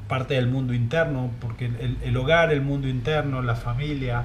parte 0.08 0.36
del 0.36 0.48
mundo 0.48 0.74
interno, 0.74 1.32
porque 1.42 1.70
el, 2.02 2.18
hogar, 2.18 2.52
el 2.52 2.62
mundo 2.62 2.88
interno, 2.88 3.42
la 3.42 3.56
familia, 3.56 4.24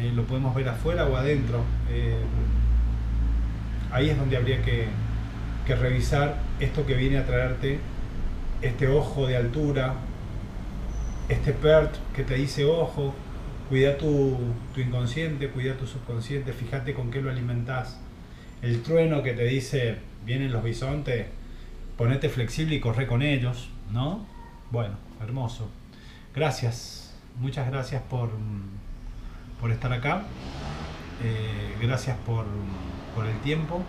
eh, 0.00 0.12
lo 0.14 0.24
podemos 0.24 0.54
ver 0.54 0.68
afuera 0.68 1.04
o 1.06 1.16
adentro. 1.16 1.62
Eh, 1.90 2.16
ahí 3.92 4.08
es 4.08 4.18
donde 4.18 4.36
habría 4.38 4.62
que, 4.62 4.86
que, 5.66 5.74
revisar 5.76 6.36
esto 6.58 6.86
que 6.86 6.94
viene 6.94 7.18
a 7.18 7.26
traerte, 7.26 7.78
este 8.62 8.88
ojo 8.88 9.26
de 9.26 9.36
altura, 9.36 9.94
este 11.28 11.52
PERT 11.52 11.96
que 12.14 12.24
te 12.24 12.34
dice 12.34 12.64
ojo, 12.64 13.14
cuida 13.68 13.98
tu, 13.98 14.38
tu 14.74 14.80
inconsciente, 14.80 15.48
cuida 15.48 15.74
tu 15.74 15.86
subconsciente, 15.86 16.52
fíjate 16.54 16.94
con 16.94 17.10
qué 17.10 17.20
lo 17.20 17.30
alimentas. 17.30 18.00
El 18.62 18.82
trueno 18.82 19.22
que 19.22 19.34
te 19.34 19.44
dice 19.44 20.07
vienen 20.28 20.52
los 20.52 20.62
bisontes, 20.62 21.26
ponete 21.96 22.28
flexible 22.28 22.74
y 22.74 22.80
corre 22.80 23.06
con 23.06 23.22
ellos, 23.22 23.70
¿no? 23.90 24.26
Bueno, 24.70 24.96
hermoso. 25.22 25.70
Gracias, 26.34 27.18
muchas 27.40 27.66
gracias 27.70 28.02
por, 28.02 28.28
por 29.58 29.70
estar 29.70 29.90
acá. 29.90 30.24
Eh, 31.24 31.74
gracias 31.80 32.18
por, 32.26 32.44
por 33.14 33.24
el 33.24 33.38
tiempo. 33.38 33.82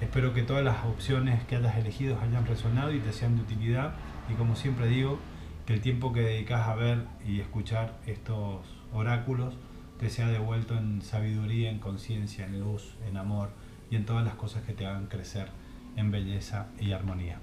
Espero 0.00 0.32
que 0.32 0.42
todas 0.42 0.64
las 0.64 0.86
opciones 0.86 1.44
que 1.44 1.56
hayas 1.56 1.76
elegido 1.76 2.18
hayan 2.18 2.46
resonado 2.46 2.90
y 2.90 3.00
te 3.00 3.12
sean 3.12 3.36
de 3.36 3.42
utilidad. 3.42 3.92
Y 4.30 4.34
como 4.36 4.56
siempre 4.56 4.86
digo, 4.88 5.18
que 5.66 5.74
el 5.74 5.82
tiempo 5.82 6.14
que 6.14 6.20
dedicas 6.20 6.66
a 6.66 6.74
ver 6.74 7.04
y 7.26 7.40
escuchar 7.40 7.98
estos 8.06 8.64
oráculos 8.94 9.52
te 10.00 10.08
sea 10.08 10.28
devuelto 10.28 10.78
en 10.78 11.02
sabiduría, 11.02 11.70
en 11.70 11.78
conciencia, 11.78 12.46
en 12.46 12.60
luz, 12.60 12.94
en 13.06 13.18
amor 13.18 13.50
y 13.90 13.96
en 13.96 14.06
todas 14.06 14.24
las 14.24 14.34
cosas 14.34 14.62
que 14.62 14.72
te 14.72 14.86
hagan 14.86 15.08
crecer 15.08 15.48
en 15.96 16.10
belleza 16.10 16.68
y 16.80 16.92
armonía. 16.92 17.38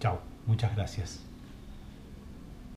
Chao, 0.00 0.20
muchas 0.46 0.74
gracias. 0.74 1.27